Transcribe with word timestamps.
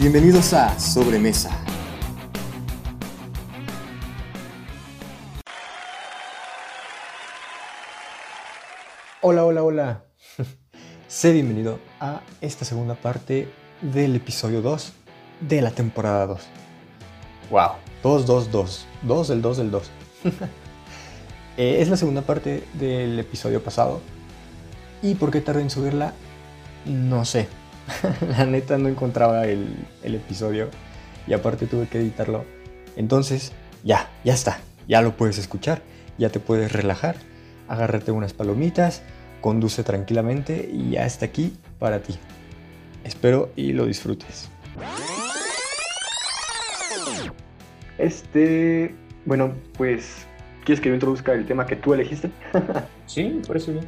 Bienvenidos 0.00 0.52
a 0.52 0.78
Sobremesa. 0.78 1.50
Hola, 9.20 9.44
hola, 9.44 9.64
hola. 9.64 10.04
sé 11.08 11.32
bienvenido 11.32 11.80
a 11.98 12.20
esta 12.40 12.64
segunda 12.64 12.94
parte 12.94 13.48
del 13.82 14.14
episodio 14.14 14.62
2 14.62 14.92
de 15.40 15.62
la 15.62 15.72
temporada 15.72 16.28
2. 16.28 16.40
Wow, 17.50 17.70
2, 18.04 18.24
2, 18.24 18.52
2. 18.52 18.86
2 19.02 19.28
del 19.28 19.42
2 19.42 19.56
del 19.56 19.70
2. 19.72 19.90
Eh, 21.60 21.82
es 21.82 21.88
la 21.88 21.96
segunda 21.96 22.22
parte 22.22 22.62
del 22.74 23.18
episodio 23.18 23.60
pasado. 23.60 24.00
¿Y 25.02 25.16
por 25.16 25.32
qué 25.32 25.40
tardé 25.40 25.62
en 25.62 25.70
subirla? 25.70 26.12
No 26.86 27.24
sé. 27.24 27.48
la 28.28 28.46
neta 28.46 28.78
no 28.78 28.88
encontraba 28.88 29.46
el, 29.46 29.66
el 30.02 30.14
episodio 30.14 30.68
y 31.26 31.32
aparte 31.32 31.66
tuve 31.66 31.86
que 31.88 31.98
editarlo. 31.98 32.44
Entonces, 32.96 33.52
ya, 33.84 34.08
ya 34.24 34.34
está. 34.34 34.60
Ya 34.88 35.02
lo 35.02 35.16
puedes 35.16 35.38
escuchar. 35.38 35.82
Ya 36.18 36.30
te 36.30 36.40
puedes 36.40 36.72
relajar. 36.72 37.16
Agárrate 37.68 38.10
unas 38.10 38.32
palomitas. 38.32 39.02
Conduce 39.40 39.84
tranquilamente 39.84 40.68
y 40.72 40.90
ya 40.90 41.06
está 41.06 41.26
aquí 41.26 41.56
para 41.78 42.00
ti. 42.00 42.18
Espero 43.04 43.50
y 43.54 43.72
lo 43.72 43.86
disfrutes. 43.86 44.48
Este, 47.98 48.94
bueno, 49.24 49.52
pues, 49.76 50.26
¿quieres 50.64 50.80
que 50.80 50.88
yo 50.88 50.94
introduzca 50.94 51.32
el 51.32 51.46
tema 51.46 51.66
que 51.66 51.76
tú 51.76 51.94
elegiste? 51.94 52.30
Sí, 53.06 53.40
por 53.46 53.56
eso 53.56 53.72
bien. 53.72 53.86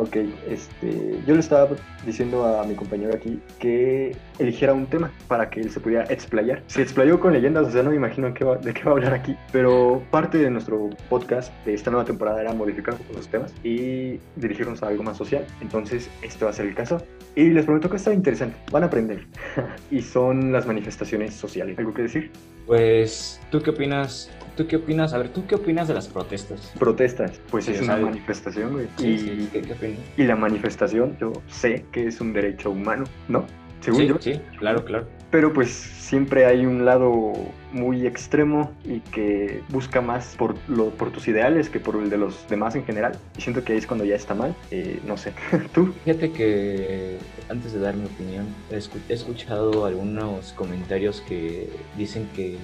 Ok, 0.00 0.16
este, 0.48 1.18
yo 1.26 1.34
le 1.34 1.40
estaba 1.40 1.70
diciendo 2.06 2.44
a 2.46 2.62
mi 2.64 2.74
compañero 2.76 3.12
aquí 3.12 3.40
que 3.58 4.14
eligiera 4.38 4.72
un 4.72 4.86
tema 4.86 5.10
para 5.26 5.50
que 5.50 5.60
él 5.60 5.70
se 5.72 5.80
pudiera 5.80 6.04
explayar. 6.04 6.62
Se 6.68 6.82
explayó 6.82 7.18
con 7.18 7.32
leyendas, 7.32 7.66
o 7.66 7.70
sea, 7.72 7.82
no 7.82 7.90
me 7.90 7.96
imagino 7.96 8.32
qué 8.32 8.44
va- 8.44 8.58
de 8.58 8.72
qué 8.72 8.84
va 8.84 8.90
a 8.92 8.94
hablar 8.94 9.12
aquí, 9.14 9.34
pero 9.50 10.00
parte 10.12 10.38
de 10.38 10.50
nuestro 10.50 10.88
podcast 11.08 11.52
de 11.64 11.74
esta 11.74 11.90
nueva 11.90 12.04
temporada 12.06 12.40
era 12.40 12.52
modificar 12.54 12.94
los 13.12 13.26
temas 13.26 13.52
y 13.64 14.20
dirigirnos 14.36 14.84
a 14.84 14.86
algo 14.88 15.02
más 15.02 15.16
social. 15.16 15.44
Entonces, 15.60 16.08
este 16.22 16.44
va 16.44 16.52
a 16.52 16.54
ser 16.54 16.66
el 16.66 16.74
caso. 16.76 17.02
Y 17.34 17.50
les 17.50 17.64
prometo 17.64 17.90
que 17.90 17.96
está 17.96 18.14
interesante, 18.14 18.56
van 18.70 18.84
a 18.84 18.86
aprender. 18.86 19.26
y 19.90 20.00
son 20.02 20.52
las 20.52 20.64
manifestaciones 20.64 21.34
sociales. 21.34 21.76
¿Algo 21.78 21.92
que 21.92 22.02
decir? 22.02 22.30
Pues, 22.68 23.40
¿tú 23.50 23.62
qué 23.62 23.70
opinas? 23.70 24.30
¿Tú 24.54 24.66
qué 24.66 24.76
opinas? 24.76 25.14
A 25.14 25.18
ver, 25.18 25.30
¿tú 25.30 25.46
qué 25.46 25.54
opinas 25.54 25.88
de 25.88 25.94
las 25.94 26.06
protestas? 26.06 26.70
Protestas, 26.78 27.40
pues 27.50 27.64
Sí, 27.64 27.72
es 27.72 27.80
una 27.80 27.96
manifestación, 27.96 28.74
güey. 28.74 28.88
Sí, 28.98 29.06
y, 29.08 29.18
sí, 29.18 29.48
¿qué, 29.50 29.62
qué 29.62 29.72
opinas? 29.72 29.98
y 30.18 30.24
la 30.24 30.36
manifestación, 30.36 31.16
yo 31.18 31.32
sé 31.48 31.86
que 31.92 32.06
es 32.08 32.20
un 32.20 32.34
derecho 32.34 32.70
humano, 32.70 33.04
¿no? 33.28 33.46
Según 33.80 34.00
Sí, 34.02 34.06
yo. 34.08 34.16
sí, 34.20 34.40
claro, 34.58 34.84
claro. 34.84 35.06
Pero 35.30 35.50
pues 35.54 35.70
siempre 35.70 36.44
hay 36.44 36.66
un 36.66 36.84
lado 36.84 37.32
muy 37.72 38.06
extremo 38.06 38.72
y 38.84 39.00
que 39.00 39.62
busca 39.68 40.00
más 40.00 40.34
por, 40.36 40.54
lo, 40.68 40.90
por 40.90 41.10
tus 41.10 41.28
ideales 41.28 41.68
que 41.70 41.80
por 41.80 41.96
el 41.96 42.10
de 42.10 42.16
los 42.18 42.46
demás 42.48 42.74
en 42.74 42.84
general. 42.84 43.18
Y 43.36 43.42
siento 43.42 43.64
que 43.64 43.72
ahí 43.72 43.78
es 43.78 43.86
cuando 43.86 44.04
ya 44.04 44.14
está 44.16 44.34
mal. 44.34 44.54
Eh, 44.70 45.00
no 45.06 45.16
sé. 45.16 45.32
¿Tú? 45.74 45.92
Fíjate 46.04 46.32
que 46.32 47.18
antes 47.48 47.72
de 47.72 47.80
dar 47.80 47.94
mi 47.94 48.06
opinión, 48.06 48.46
he 48.70 48.76
escu- 48.76 49.00
he 49.08 49.14
escuchado 49.14 49.86
algunos 49.86 50.52
comentarios 50.52 51.20
que 51.22 51.68
dicen 51.96 52.28
que 52.34 52.54
eh, 52.54 52.58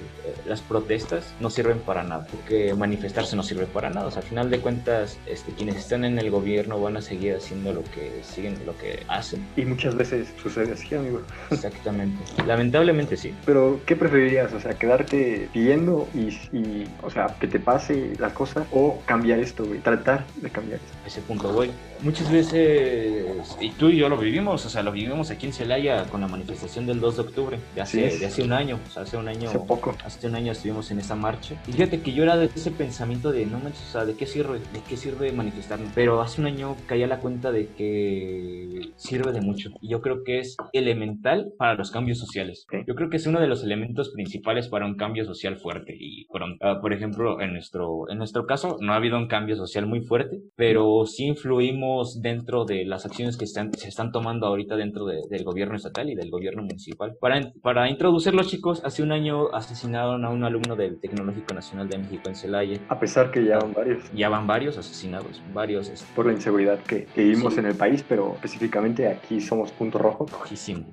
las 0.45 0.61
protestas 0.61 1.33
no 1.39 1.49
sirven 1.49 1.79
para 1.79 2.03
nada, 2.03 2.27
que 2.47 2.73
manifestarse 2.73 3.35
no 3.35 3.43
sirve 3.43 3.65
para 3.65 3.89
nada. 3.89 4.07
O 4.07 4.11
sea, 4.11 4.21
al 4.21 4.27
final 4.27 4.49
de 4.49 4.59
cuentas, 4.59 5.17
este, 5.27 5.51
quienes 5.53 5.75
están 5.77 6.05
en 6.05 6.19
el 6.19 6.29
gobierno 6.31 6.79
van 6.81 6.97
a 6.97 7.01
seguir 7.01 7.35
haciendo 7.35 7.73
lo 7.73 7.83
que 7.83 8.11
siguen, 8.23 8.57
lo 8.65 8.77
que 8.77 9.03
hacen. 9.07 9.45
Y 9.55 9.65
muchas 9.65 9.95
veces 9.95 10.27
sucede 10.41 10.73
así, 10.73 10.93
amigo. 10.95 11.21
Exactamente. 11.51 12.17
Lamentablemente 12.45 13.17
sí. 13.17 13.33
Pero, 13.45 13.79
¿qué 13.85 13.95
preferirías? 13.95 14.53
O 14.53 14.59
sea, 14.59 14.73
quedarte 14.95 15.49
pidiendo 15.53 16.07
y, 16.13 16.29
y, 16.57 16.87
o 17.03 17.09
sea, 17.09 17.27
que 17.39 17.47
te 17.47 17.59
pase 17.59 18.13
las 18.19 18.33
cosas 18.33 18.65
o 18.71 18.99
cambiar 19.05 19.39
esto, 19.39 19.65
güey. 19.65 19.79
Tratar 19.79 20.25
de 20.37 20.49
cambiar 20.49 20.79
esto. 20.79 20.97
Ese 21.05 21.21
punto 21.21 21.51
voy. 21.51 21.69
Muchas 22.01 22.29
veces, 22.31 23.25
y 23.61 23.69
tú 23.71 23.89
y 23.89 23.97
yo 23.97 24.09
lo 24.09 24.17
vivimos, 24.17 24.65
o 24.65 24.69
sea, 24.69 24.83
lo 24.83 24.91
vivimos 24.91 25.31
aquí 25.31 25.45
en 25.47 25.53
Celaya 25.53 26.03
con 26.05 26.21
la 26.21 26.27
manifestación 26.27 26.85
del 26.85 26.99
2 26.99 27.15
de 27.15 27.21
octubre, 27.21 27.59
de 27.73 27.81
hace, 27.81 28.11
Sí. 28.11 28.19
de 28.19 28.25
hace 28.25 28.43
un 28.43 28.51
año, 28.51 28.79
o 28.85 28.91
sea, 28.91 29.03
hace 29.03 29.17
un 29.17 29.27
año, 29.27 29.49
Hace 29.49 29.59
poco. 29.59 29.95
hace 30.03 30.27
un 30.27 30.35
año 30.35 30.51
estuvimos 30.51 30.91
en 30.91 30.99
esa 30.99 31.15
marcha. 31.15 31.55
Y 31.67 31.71
fíjate 31.71 32.01
que 32.01 32.13
yo 32.13 32.23
era 32.23 32.37
de 32.37 32.49
ese 32.53 32.71
pensamiento 32.71 33.31
de, 33.31 33.45
no 33.45 33.59
manches, 33.59 33.81
o 33.89 33.91
sea, 33.93 34.05
¿de 34.05 34.13
qué 34.15 34.25
sirve? 34.27 34.59
¿De 34.59 34.81
qué 34.87 34.97
sirve 34.97 35.31
manifestarnos? 35.31 35.89
Pero 35.95 36.21
hace 36.21 36.41
un 36.41 36.47
año 36.47 36.75
caí 36.85 37.01
a 37.01 37.07
la 37.07 37.19
cuenta 37.19 37.51
de 37.51 37.67
que 37.67 38.91
sirve 38.97 39.31
de 39.31 39.41
mucho. 39.41 39.69
Y 39.81 39.89
yo 39.89 40.01
creo 40.01 40.23
que 40.23 40.39
es 40.39 40.57
elemental 40.73 41.53
para 41.57 41.75
los 41.75 41.91
cambios 41.91 42.19
sociales. 42.19 42.67
Yo 42.87 42.95
creo 42.95 43.09
que 43.09 43.17
es 43.17 43.25
uno 43.25 43.39
de 43.39 43.47
los 43.47 43.63
elementos 43.63 44.09
principales 44.09 44.67
para 44.67 44.84
un 44.85 44.95
cambio 44.95 45.25
social 45.25 45.57
fuerte 45.57 45.95
y 45.99 46.25
pronto. 46.31 46.57
Ah, 46.65 46.79
por 46.81 46.93
ejemplo, 46.93 47.41
en 47.41 47.53
nuestro, 47.53 48.09
en 48.09 48.17
nuestro 48.17 48.45
caso, 48.45 48.77
no 48.81 48.93
ha 48.93 48.97
habido 48.97 49.17
un 49.17 49.27
cambio 49.27 49.55
social 49.55 49.85
muy 49.87 50.01
fuerte, 50.01 50.39
pero 50.55 51.05
sí 51.05 51.25
influimos 51.25 52.21
dentro 52.21 52.65
de 52.65 52.85
las 52.85 53.05
acciones 53.05 53.37
que 53.37 53.45
están, 53.45 53.73
se 53.73 53.89
están 53.89 54.11
tomando 54.11 54.45
ahorita 54.47 54.75
dentro 54.75 55.05
de- 55.05 55.21
del 55.29 55.43
gobierno 55.43 55.75
estatal 55.75 56.09
y 56.09 56.15
del 56.15 56.29
gobierno 56.29 56.61
municipal. 56.63 57.15
Para, 57.19 57.51
para 57.61 57.89
introducirlo, 57.89 58.43
chicos, 58.43 58.81
hace 58.83 59.03
un 59.03 59.11
año 59.11 59.53
asesinaron 59.53 60.23
a 60.25 60.29
un 60.29 60.43
alumno 60.43 60.75
del 60.75 60.99
Tecnológico 60.99 61.53
Nacional 61.53 61.89
de 61.89 61.97
México 61.97 62.23
en 62.29 62.35
Celaya. 62.35 62.79
A 62.89 62.99
pesar 62.99 63.31
que 63.31 63.43
ya 63.43 63.57
van 63.57 63.73
varios. 63.73 64.03
Ya 64.13 64.29
van 64.29 64.47
varios 64.47 64.77
asesinados, 64.77 65.41
varios 65.53 65.89
este, 65.89 66.05
Por 66.15 66.25
la 66.27 66.33
inseguridad 66.33 66.79
que, 66.79 67.05
que 67.05 67.21
vivimos 67.23 67.53
Sí. 67.53 67.59
en 67.59 67.65
el 67.67 67.75
país, 67.75 68.03
pero 68.07 68.33
específicamente 68.35 69.07
aquí 69.07 69.39
somos 69.41 69.71
punto 69.71 69.97
rojo. 69.97 70.25
rojísimo. 70.31 70.85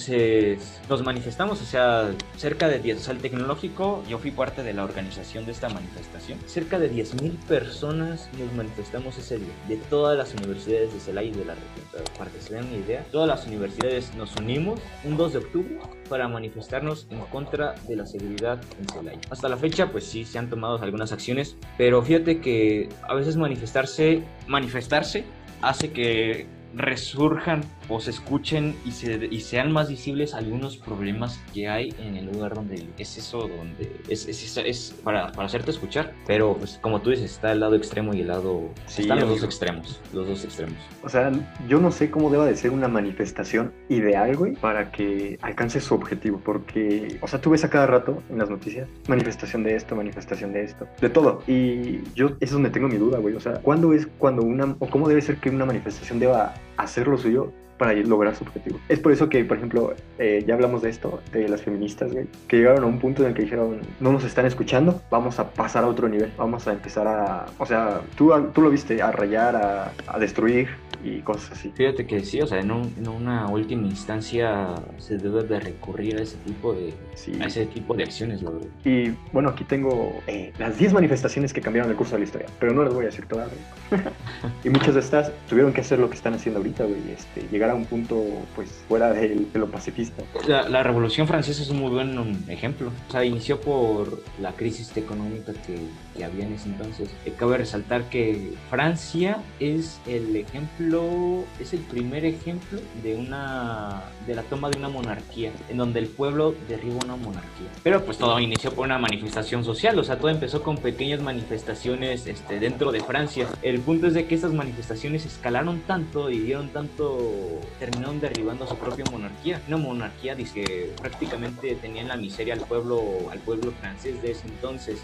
Entonces, 0.00 0.80
nos 0.88 1.02
manifestamos, 1.04 1.60
o 1.62 1.64
sea, 1.64 2.10
cerca 2.36 2.68
de 2.68 2.78
10, 2.80 2.98
o 2.98 3.00
sea, 3.00 3.14
el 3.14 3.20
tecnológico, 3.36 4.02
yo 4.08 4.18
fui 4.18 4.30
parte 4.30 4.62
de 4.62 4.72
la 4.72 4.84
organización 4.84 5.44
de 5.44 5.52
esta 5.52 5.68
manifestación. 5.68 6.38
Cerca 6.46 6.78
de 6.78 6.90
10.000 6.90 7.36
personas 7.46 8.30
nos 8.38 8.52
manifestamos 8.54 9.18
ese 9.18 9.38
día, 9.38 9.52
de 9.68 9.76
todas 9.76 10.16
las 10.16 10.32
universidades 10.34 10.94
de 10.94 11.00
Celaya 11.00 11.28
y 11.28 11.32
de 11.32 11.44
la 11.44 11.54
región. 11.54 12.04
Para 12.18 12.30
que 12.30 12.40
se 12.40 12.54
den 12.54 12.64
una 12.64 12.78
idea, 12.78 13.04
todas 13.12 13.28
las 13.28 13.46
universidades 13.46 14.14
nos 14.14 14.34
unimos 14.36 14.80
un 15.04 15.16
2 15.16 15.32
de 15.32 15.38
octubre 15.38 15.78
para 16.08 16.28
manifestarnos 16.28 17.06
en 17.10 17.20
contra 17.26 17.74
de 17.86 17.96
la 17.96 18.06
seguridad 18.06 18.60
en 18.80 18.88
Celaya. 18.88 19.20
Hasta 19.30 19.48
la 19.48 19.56
fecha, 19.56 19.92
pues 19.92 20.04
sí, 20.04 20.24
se 20.24 20.38
han 20.38 20.48
tomado 20.48 20.82
algunas 20.82 21.12
acciones, 21.12 21.56
pero 21.76 22.02
fíjate 22.02 22.40
que 22.40 22.88
a 23.06 23.14
veces 23.14 23.36
manifestarse, 23.36 24.22
manifestarse 24.46 25.24
hace 25.60 25.92
que 25.92 26.46
resurjan 26.74 27.64
o 27.88 28.00
se 28.00 28.10
escuchen 28.10 28.74
y, 28.84 28.92
se, 28.92 29.28
y 29.30 29.40
sean 29.40 29.72
más 29.72 29.88
visibles 29.88 30.34
algunos 30.34 30.76
problemas 30.76 31.40
que 31.54 31.68
hay 31.68 31.94
en 32.00 32.16
el 32.16 32.26
lugar 32.26 32.54
donde 32.54 32.86
es 32.98 33.16
eso 33.18 33.48
donde 33.48 33.90
es, 34.08 34.26
es, 34.28 34.42
es- 34.42 34.56
es 34.66 34.94
para, 35.04 35.32
para 35.32 35.46
hacerte 35.46 35.70
escuchar 35.70 36.12
pero 36.26 36.56
pues 36.56 36.78
como 36.82 37.00
tú 37.00 37.10
dices 37.10 37.32
está 37.32 37.52
el 37.52 37.60
lado 37.60 37.74
extremo 37.76 38.14
y 38.14 38.20
el 38.20 38.28
lado 38.28 38.70
Sí, 38.86 39.02
están 39.02 39.20
los 39.20 39.28
dos 39.28 39.42
extremos 39.44 40.00
los 40.12 40.26
dos 40.26 40.44
extremos 40.44 40.76
O 41.02 41.08
sea, 41.08 41.30
yo 41.68 41.80
no 41.80 41.90
sé 41.92 42.10
cómo 42.10 42.30
deba 42.30 42.46
de 42.46 42.56
ser 42.56 42.70
una 42.70 42.88
manifestación 42.88 43.72
ideal, 43.88 44.36
güey, 44.36 44.54
para 44.54 44.90
que 44.90 45.38
alcance 45.42 45.80
su 45.80 45.94
objetivo. 45.94 46.40
Porque, 46.44 47.18
o 47.20 47.28
sea, 47.28 47.40
tú 47.40 47.50
ves 47.50 47.64
a 47.64 47.70
cada 47.70 47.86
rato 47.86 48.22
en 48.28 48.38
las 48.38 48.50
noticias 48.50 48.88
manifestación 49.08 49.62
de 49.62 49.76
esto, 49.76 49.94
manifestación 49.94 50.52
de 50.52 50.64
esto, 50.64 50.86
de 51.00 51.08
todo. 51.08 51.42
Y 51.46 52.00
yo 52.14 52.30
es 52.40 52.50
donde 52.50 52.70
tengo 52.70 52.88
mi 52.88 52.96
duda, 52.96 53.18
güey. 53.18 53.34
O 53.36 53.40
sea, 53.40 53.54
¿cuándo 53.62 53.92
es 53.92 54.08
cuando 54.18 54.42
una, 54.42 54.74
o 54.80 54.86
cómo 54.88 55.08
debe 55.08 55.22
ser 55.22 55.36
que 55.36 55.48
una 55.50 55.64
manifestación 55.66 56.18
deba 56.18 56.54
hacer 56.76 57.06
lo 57.08 57.18
suyo 57.18 57.52
para 57.78 57.92
lograr 57.92 58.34
su 58.34 58.44
objetivo? 58.44 58.78
Es 58.88 58.98
por 59.00 59.12
eso 59.12 59.28
que, 59.28 59.44
por 59.44 59.58
ejemplo, 59.58 59.94
eh, 60.18 60.42
ya 60.46 60.54
hablamos 60.54 60.80
de 60.82 60.88
esto, 60.90 61.20
de 61.32 61.46
las 61.48 61.60
feministas, 61.62 62.10
güey, 62.12 62.26
que 62.48 62.56
llegaron 62.56 62.84
a 62.84 62.86
un 62.86 62.98
punto 62.98 63.22
en 63.22 63.28
el 63.28 63.34
que 63.34 63.42
dijeron, 63.42 63.80
no 64.00 64.12
nos 64.12 64.24
están 64.24 64.46
escuchando, 64.46 65.02
vamos 65.10 65.38
a 65.38 65.50
pasar 65.50 65.84
a 65.84 65.86
otro 65.88 66.08
nivel, 66.08 66.32
vamos 66.38 66.66
a 66.66 66.72
empezar 66.72 67.06
a, 67.06 67.46
o 67.58 67.66
sea, 67.66 68.00
tú, 68.16 68.32
tú 68.54 68.62
lo 68.62 68.70
viste, 68.70 69.02
a 69.02 69.12
rayar, 69.12 69.56
a, 69.56 69.92
a 70.06 70.18
destruir 70.18 70.68
y 71.04 71.20
cosas 71.20 71.52
así. 71.52 71.70
fíjate 71.74 72.06
que 72.06 72.24
sí 72.24 72.40
o 72.40 72.46
sea 72.46 72.58
en, 72.58 72.70
un- 72.72 72.92
en 72.98 73.06
una 73.06 73.46
última 73.48 73.86
instancia 73.86 74.74
se 74.96 75.18
debe 75.18 75.44
de 75.44 75.60
recurrir 75.60 76.16
a 76.18 76.22
ese 76.22 76.36
tipo 76.38 76.72
de 76.72 76.94
Sí. 77.14 77.32
a 77.40 77.44
ese 77.46 77.66
tipo 77.66 77.94
de 77.94 78.02
acciones 78.02 78.42
la 78.42 78.50
verdad 78.50 78.66
Y 78.84 79.10
bueno, 79.32 79.50
aquí 79.50 79.62
tengo 79.64 80.18
eh, 80.26 80.52
las 80.58 80.78
10 80.78 80.94
manifestaciones 80.94 81.52
que 81.52 81.60
cambiaron 81.60 81.90
el 81.90 81.96
curso 81.96 82.12
de 82.14 82.20
la 82.20 82.24
historia, 82.24 82.46
pero 82.58 82.72
no 82.72 82.82
las 82.82 82.92
voy 82.94 83.04
a 83.04 83.06
decir 83.08 83.26
todas. 83.26 83.48
y 84.64 84.70
muchas 84.70 84.94
de 84.94 85.00
estas 85.00 85.30
tuvieron 85.48 85.72
que 85.72 85.82
hacer 85.82 85.98
lo 85.98 86.08
que 86.08 86.16
están 86.16 86.34
haciendo 86.34 86.60
ahorita, 86.66 86.84
güey, 86.84 87.00
este, 87.12 87.46
llegar 87.50 87.70
a 87.70 87.74
un 87.74 87.84
punto 87.86 88.22
pues 88.54 88.68
fuera 88.88 89.12
del- 89.12 89.50
de, 89.52 89.58
lo 89.58 89.68
pacifista. 89.70 90.22
La, 90.46 90.68
la 90.68 90.82
Revolución 90.82 91.26
Francesa 91.26 91.62
es 91.62 91.70
un 91.70 91.78
muy 91.80 91.90
buen 91.90 92.44
ejemplo. 92.48 92.90
O 93.08 93.12
sea, 93.12 93.24
inició 93.24 93.60
por 93.60 94.22
la 94.40 94.52
crisis 94.52 94.94
económica 94.96 95.52
que, 95.52 95.78
que 96.16 96.24
había 96.24 96.44
en 96.46 96.54
ese 96.54 96.68
entonces. 96.68 97.08
Eh, 97.24 97.32
cabe 97.36 97.58
resaltar 97.58 98.08
que 98.08 98.52
Francia 98.70 99.38
es 99.60 100.00
el 100.06 100.34
ejemplo, 100.36 101.44
es 101.60 101.72
el 101.72 101.80
primer 101.80 102.24
ejemplo 102.24 102.80
de 103.02 103.16
una 103.16 104.02
de 104.26 104.34
la 104.34 104.42
toma 104.42 104.70
de 104.70 104.78
una 104.78 104.88
monarquía, 104.88 105.52
en 105.68 105.76
donde 105.76 106.00
el 106.00 106.06
pueblo 106.08 106.54
derriba 106.68 106.96
una 107.04 107.16
monarquía. 107.16 107.68
Pero 107.82 108.04
pues 108.04 108.18
todo 108.18 108.38
inició 108.40 108.72
por 108.72 108.86
una 108.86 108.98
manifestación 108.98 109.64
social, 109.64 109.98
o 109.98 110.04
sea, 110.04 110.18
todo 110.18 110.30
empezó 110.30 110.62
con 110.62 110.76
pequeñas 110.78 111.20
manifestaciones 111.20 112.26
este, 112.26 112.58
dentro 112.58 112.92
de 112.92 113.00
Francia. 113.00 113.46
El 113.62 113.80
punto 113.80 114.06
es 114.08 114.14
de 114.14 114.26
que 114.26 114.34
estas 114.34 114.52
manifestaciones 114.52 115.24
escalaron 115.26 115.80
tanto 115.86 116.30
y 116.30 116.52
tanto, 116.64 117.60
terminaron 117.78 118.20
derribando 118.20 118.64
a 118.64 118.68
su 118.68 118.76
propia 118.76 119.04
monarquía. 119.10 119.60
Una 119.68 119.76
monarquía 119.76 120.34
dice, 120.34 120.62
que 120.64 120.90
prácticamente 121.00 121.74
tenía 121.76 122.02
en 122.02 122.08
la 122.08 122.16
miseria 122.16 122.54
al 122.54 122.60
pueblo, 122.60 123.02
al 123.30 123.38
pueblo 123.40 123.72
francés 123.80 124.20
de 124.22 124.30
ese 124.32 124.46
entonces. 124.48 124.98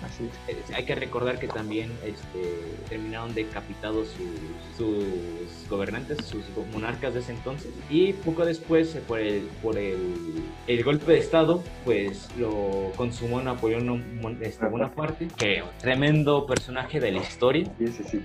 Eh, 0.49 0.57
Hay 0.75 0.85
que 0.85 0.95
recordar 0.95 1.39
que 1.39 1.49
también 1.49 1.91
este, 2.05 2.59
terminaron 2.89 3.35
decapitados 3.35 4.09
sus, 4.77 4.77
sus 4.79 5.69
gobernantes, 5.69 6.19
sus 6.25 6.43
monarcas 6.73 7.15
de 7.15 7.21
ese 7.21 7.33
entonces. 7.33 7.71
Y 7.91 8.13
poco 8.15 8.45
después, 8.45 8.95
eh, 8.95 9.03
por 9.07 9.21
el, 9.21 9.43
por 9.63 9.77
el, 9.79 9.97
el 10.67 10.85
golpe 10.85 11.13
de 11.13 11.19
Estado, 11.19 11.63
pues 11.85 12.29
lo 12.39 12.93
consumó 12.97 13.41
Napoleón 13.43 14.03
este, 14.41 14.67
Bonaparte, 14.67 15.29
que 15.37 15.63
tremendo 15.81 16.47
personaje 16.47 17.01
de 17.01 17.13
la 17.13 17.19
historia. 17.19 17.67
Sí, 17.79 17.87
sí, 17.89 18.03
sí. 18.11 18.23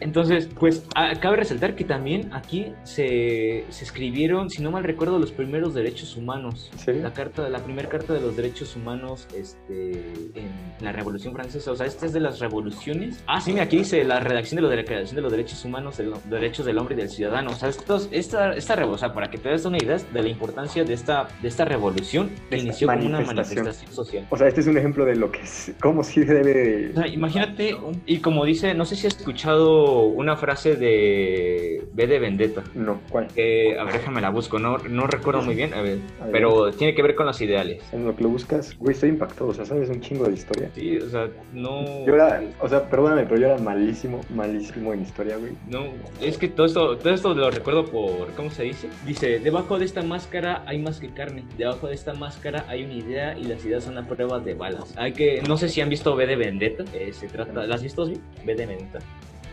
Entonces, 0.00 0.48
pues 0.58 0.84
a- 0.94 1.14
cabe 1.20 1.36
resaltar 1.36 1.74
que 1.74 1.84
también 1.84 2.32
aquí 2.32 2.55
se, 2.84 3.64
se 3.68 3.84
escribieron, 3.84 4.50
si 4.50 4.62
no 4.62 4.70
mal 4.70 4.84
recuerdo, 4.84 5.18
los 5.18 5.32
primeros 5.32 5.74
derechos 5.74 6.16
humanos. 6.16 6.70
La 6.86 7.12
carta, 7.12 7.48
la 7.48 7.58
primera 7.60 7.88
carta 7.88 8.12
de 8.14 8.20
los 8.20 8.36
derechos 8.36 8.76
humanos 8.76 9.26
este, 9.34 9.92
en 10.34 10.50
la 10.80 10.92
Revolución 10.92 11.34
Francesa. 11.34 11.70
O 11.72 11.76
sea, 11.76 11.86
esta 11.86 12.06
es 12.06 12.12
de 12.12 12.20
las 12.20 12.40
revoluciones. 12.40 13.22
Ah, 13.26 13.40
sí, 13.40 13.52
mira, 13.52 13.64
aquí 13.64 13.78
dice 13.78 14.02
la 14.04 14.20
redacción 14.20 14.56
de 14.56 14.62
la 14.62 14.74
Declaración 14.74 15.16
de 15.16 15.22
los 15.22 15.30
Derechos 15.30 15.64
Humanos, 15.64 15.96
de 15.96 16.04
los 16.04 16.30
derechos 16.30 16.66
del 16.66 16.78
hombre 16.78 16.94
y 16.94 16.98
del 16.98 17.08
ciudadano. 17.08 17.50
O 17.50 17.54
sea, 17.54 17.68
estos, 17.68 18.08
esta, 18.10 18.54
esta 18.54 18.76
revolución, 18.76 19.12
para 19.12 19.30
que 19.30 19.38
te 19.38 19.48
des 19.48 19.64
una 19.64 19.78
idea 19.78 19.96
de 19.96 20.22
la 20.22 20.28
importancia 20.28 20.84
de 20.84 20.94
esta, 20.94 21.28
de 21.42 21.48
esta 21.48 21.64
revolución 21.64 22.28
que 22.48 22.56
Esta 22.56 22.56
inició 22.56 22.88
como 22.88 23.06
una 23.06 23.20
manifestación. 23.20 23.92
social. 23.92 24.26
O 24.30 24.36
sea, 24.36 24.48
este 24.48 24.60
es 24.60 24.66
un 24.66 24.78
ejemplo 24.78 25.04
de 25.04 25.16
lo 25.16 25.30
que 25.30 25.40
es, 25.40 25.72
cómo 25.80 26.02
sí 26.04 26.20
debe 26.20 26.42
de... 26.42 26.90
O 26.90 26.94
sea, 26.94 27.08
imagínate, 27.08 27.76
y 28.06 28.18
como 28.18 28.44
dice, 28.44 28.74
no 28.74 28.84
sé 28.84 28.96
si 28.96 29.06
has 29.06 29.16
escuchado 29.16 30.02
una 30.02 30.36
frase 30.36 30.76
de 30.76 31.86
B 31.92 32.06
de 32.06 32.18
Vendetta. 32.18 32.45
No, 32.74 33.00
¿cuál? 33.10 33.28
Que, 33.28 33.78
a 33.78 33.84
ver, 33.84 33.94
déjame 33.94 34.20
la 34.20 34.30
busco, 34.30 34.58
no, 34.58 34.78
no 34.78 35.06
recuerdo 35.06 35.42
muy 35.42 35.54
bien, 35.54 35.74
a 35.74 35.82
ver, 35.82 35.98
A 36.20 36.24
ver. 36.24 36.32
pero 36.32 36.72
tiene 36.72 36.94
que 36.94 37.02
ver 37.02 37.14
con 37.14 37.26
los 37.26 37.40
ideales. 37.40 37.82
En 37.92 38.06
lo 38.06 38.14
que 38.14 38.22
lo 38.22 38.28
buscas, 38.28 38.76
güey, 38.78 38.94
estoy 38.94 39.10
impactado, 39.10 39.50
o 39.50 39.54
sea, 39.54 39.64
sabes 39.64 39.88
un 39.88 40.00
chingo 40.00 40.24
de 40.26 40.34
historia. 40.34 40.70
Sí, 40.74 40.98
o 40.98 41.08
sea, 41.10 41.28
no... 41.52 42.04
Yo 42.06 42.14
era, 42.14 42.42
o 42.60 42.68
sea, 42.68 42.88
perdóname, 42.88 43.24
pero 43.24 43.40
yo 43.40 43.46
era 43.46 43.58
malísimo, 43.58 44.20
malísimo 44.34 44.92
en 44.92 45.02
historia, 45.02 45.36
güey. 45.36 45.52
No, 45.68 45.84
es 46.20 46.38
que 46.38 46.48
todo 46.48 46.66
esto, 46.66 46.96
todo 46.98 47.12
esto 47.12 47.34
lo 47.34 47.50
recuerdo 47.50 47.84
por, 47.86 48.32
¿cómo 48.34 48.50
se 48.50 48.64
dice? 48.64 48.88
Dice, 49.06 49.38
debajo 49.38 49.78
de 49.78 49.84
esta 49.84 50.02
máscara 50.02 50.62
hay 50.66 50.78
más 50.78 51.00
que 51.00 51.10
carne, 51.10 51.44
debajo 51.56 51.88
de 51.88 51.94
esta 51.94 52.14
máscara 52.14 52.64
hay 52.68 52.84
una 52.84 52.94
idea 52.94 53.38
y 53.38 53.44
las 53.44 53.64
ideas 53.64 53.84
son 53.84 53.94
la 53.94 54.06
prueba 54.06 54.38
de 54.40 54.54
balas. 54.54 54.94
Hay 54.96 55.12
que, 55.12 55.42
no 55.46 55.56
sé 55.56 55.68
si 55.68 55.80
han 55.80 55.88
visto 55.88 56.14
B 56.16 56.26
de 56.26 56.36
Vendetta, 56.36 56.84
eh, 56.92 57.12
se 57.12 57.28
trata, 57.28 57.66
¿la 57.66 57.74
has 57.74 57.82
visto, 57.82 58.06
sí? 58.06 58.20
B 58.44 58.54
de 58.54 58.66
Vendetta. 58.66 58.98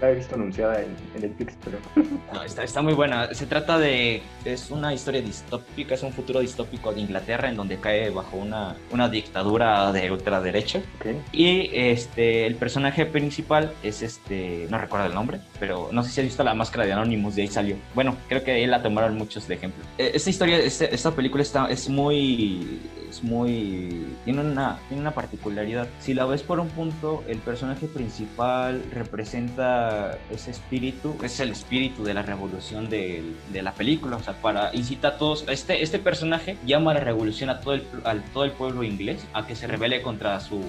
La 0.01 0.09
he 0.11 0.15
visto 0.15 0.35
anunciada 0.35 0.81
en, 0.81 0.95
en 1.15 1.23
el 1.23 1.29
Pix, 1.31 1.53
pero... 1.63 1.77
No, 2.33 2.43
está, 2.43 2.63
está 2.63 2.81
muy 2.81 2.93
buena. 2.93 3.31
Se 3.33 3.45
trata 3.45 3.77
de. 3.77 4.21
Es 4.43 4.71
una 4.71 4.91
historia 4.93 5.21
distópica, 5.21 5.93
es 5.93 6.01
un 6.01 6.11
futuro 6.11 6.39
distópico 6.39 6.91
de 6.91 7.01
Inglaterra 7.01 7.47
en 7.47 7.55
donde 7.55 7.77
cae 7.77 8.09
bajo 8.09 8.37
una, 8.37 8.75
una 8.91 9.07
dictadura 9.07 9.91
de 9.91 10.11
ultraderecha. 10.11 10.79
Ok. 10.99 11.07
Y 11.31 11.69
este, 11.73 12.47
el 12.47 12.55
personaje 12.55 13.05
principal 13.05 13.71
es 13.83 14.01
este. 14.01 14.65
No 14.71 14.79
recuerdo 14.79 15.05
el 15.05 15.13
nombre, 15.13 15.41
pero 15.59 15.89
no 15.91 16.01
sé 16.03 16.09
si 16.09 16.21
has 16.21 16.25
visto 16.25 16.43
la 16.43 16.55
máscara 16.55 16.85
de 16.87 16.93
Anonymous, 16.93 17.35
de 17.35 17.43
ahí 17.43 17.47
salió. 17.47 17.75
Bueno, 17.93 18.17
creo 18.27 18.43
que 18.43 18.51
ahí 18.51 18.65
la 18.65 18.81
tomaron 18.81 19.15
muchos 19.15 19.47
de 19.47 19.53
ejemplo. 19.53 19.83
Eh, 19.99 20.11
Esta 20.15 20.29
historia, 20.31 20.57
este- 20.57 20.93
esta 20.93 21.11
película 21.11 21.43
está, 21.43 21.67
es 21.69 21.87
muy. 21.87 22.79
Es 23.13 23.23
muy. 23.23 24.07
Tiene 24.25 24.41
una, 24.41 24.79
tiene 24.87 25.01
una 25.01 25.11
particularidad. 25.11 25.87
Si 25.99 26.15
la 26.15 26.25
ves 26.25 26.41
por 26.41 26.59
un 26.59 26.69
punto, 26.69 27.23
el 27.27 27.37
personaje 27.37 27.85
principal 27.85 28.81
representa 28.91 30.17
ese 30.31 30.49
espíritu, 30.49 31.15
es 31.21 31.39
el 31.39 31.51
espíritu 31.51 32.03
de 32.03 32.15
la 32.15 32.23
revolución 32.23 32.89
del- 32.89 33.35
de, 33.51 33.61
la 33.61 33.73
película. 33.73 34.15
O 34.17 34.23
sea, 34.23 34.33
para 34.41 34.73
incita 34.75 35.09
a 35.09 35.17
todos. 35.17 35.45
Este, 35.47 35.83
este 35.83 35.99
personaje 35.99 36.57
llama 36.65 36.89
a 36.89 36.93
la 36.95 37.01
revolución 37.01 37.51
a 37.51 37.59
todo 37.59 37.75
el, 37.75 37.83
a 38.03 38.15
todo 38.33 38.45
el 38.45 38.51
pueblo 38.51 38.81
inglés 38.83 39.23
a 39.33 39.45
que 39.45 39.55
se 39.55 39.67
rebele 39.67 40.01
contra 40.01 40.39
su. 40.39 40.59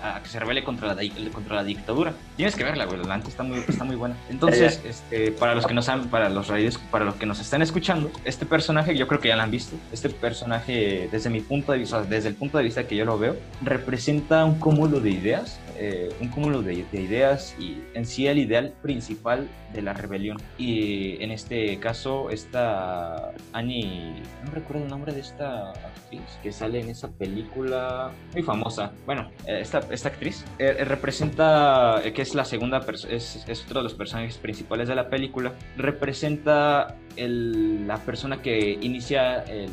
a 0.00 0.22
que 0.22 0.28
se 0.28 0.38
rebele 0.38 0.62
contra 0.62 0.94
la, 0.94 1.02
contra 1.32 1.56
la 1.56 1.64
dictadura. 1.64 2.12
Tienes 2.36 2.54
que 2.54 2.62
verla, 2.62 2.84
güey. 2.84 3.04
La 3.04 3.16
está 3.16 3.42
muy, 3.42 3.58
está 3.66 3.82
muy 3.82 3.96
buena. 3.96 4.14
Entonces, 4.28 4.80
este, 4.84 5.32
para 5.32 5.56
los 5.56 5.66
que 5.66 5.74
no 5.74 5.82
saben, 5.82 6.08
para 6.08 6.28
los 6.30 6.46
radios, 6.46 6.78
para 6.78 7.04
los 7.04 7.16
que 7.16 7.26
nos 7.26 7.40
están 7.40 7.62
escuchando, 7.62 8.12
este 8.24 8.46
personaje, 8.46 8.96
yo 8.96 9.08
creo 9.08 9.18
que 9.18 9.28
ya 9.28 9.36
lo 9.36 9.42
han 9.42 9.50
visto. 9.50 9.74
Este 9.92 10.08
personaje, 10.08 11.08
desde 11.10 11.30
mi 11.30 11.40
punto 11.40 11.72
de 11.72 11.79
vista, 11.80 12.02
desde 12.02 12.28
el 12.28 12.34
punto 12.34 12.58
de 12.58 12.64
vista 12.64 12.86
que 12.86 12.96
yo 12.96 13.04
lo 13.04 13.18
veo, 13.18 13.36
representa 13.62 14.44
un 14.44 14.58
cúmulo 14.58 15.00
de 15.00 15.10
ideas, 15.10 15.58
eh, 15.78 16.10
un 16.20 16.28
cúmulo 16.28 16.62
de, 16.62 16.84
de 16.92 17.00
ideas 17.02 17.54
y 17.58 17.78
en 17.94 18.04
sí 18.06 18.26
el 18.26 18.38
ideal 18.38 18.72
principal 18.82 19.48
de 19.72 19.82
la 19.82 19.92
rebelión. 19.92 20.36
Y 20.58 21.22
en 21.22 21.30
este 21.30 21.78
caso, 21.78 22.30
esta 22.30 23.32
Annie, 23.52 24.14
no 24.44 24.50
recuerdo 24.52 24.84
el 24.84 24.90
nombre 24.90 25.12
de 25.12 25.20
esta 25.20 25.70
actriz 25.70 26.20
que 26.42 26.52
sale 26.52 26.80
en 26.80 26.88
esa 26.90 27.08
película 27.08 28.10
muy 28.32 28.42
famosa. 28.42 28.92
Bueno, 29.06 29.30
eh, 29.46 29.58
esta, 29.62 29.80
esta 29.90 30.08
actriz 30.08 30.44
eh, 30.58 30.84
representa, 30.84 32.00
eh, 32.04 32.12
que 32.12 32.22
es 32.22 32.34
la 32.34 32.44
segunda, 32.44 32.84
es, 33.08 33.44
es 33.48 33.64
otro 33.64 33.80
de 33.80 33.84
los 33.84 33.94
personajes 33.94 34.36
principales 34.38 34.88
de 34.88 34.94
la 34.96 35.08
película, 35.08 35.52
representa 35.76 36.96
el- 37.16 37.86
la 37.86 37.96
persona 37.98 38.42
que 38.42 38.78
inicia 38.80 39.42
el 39.44 39.70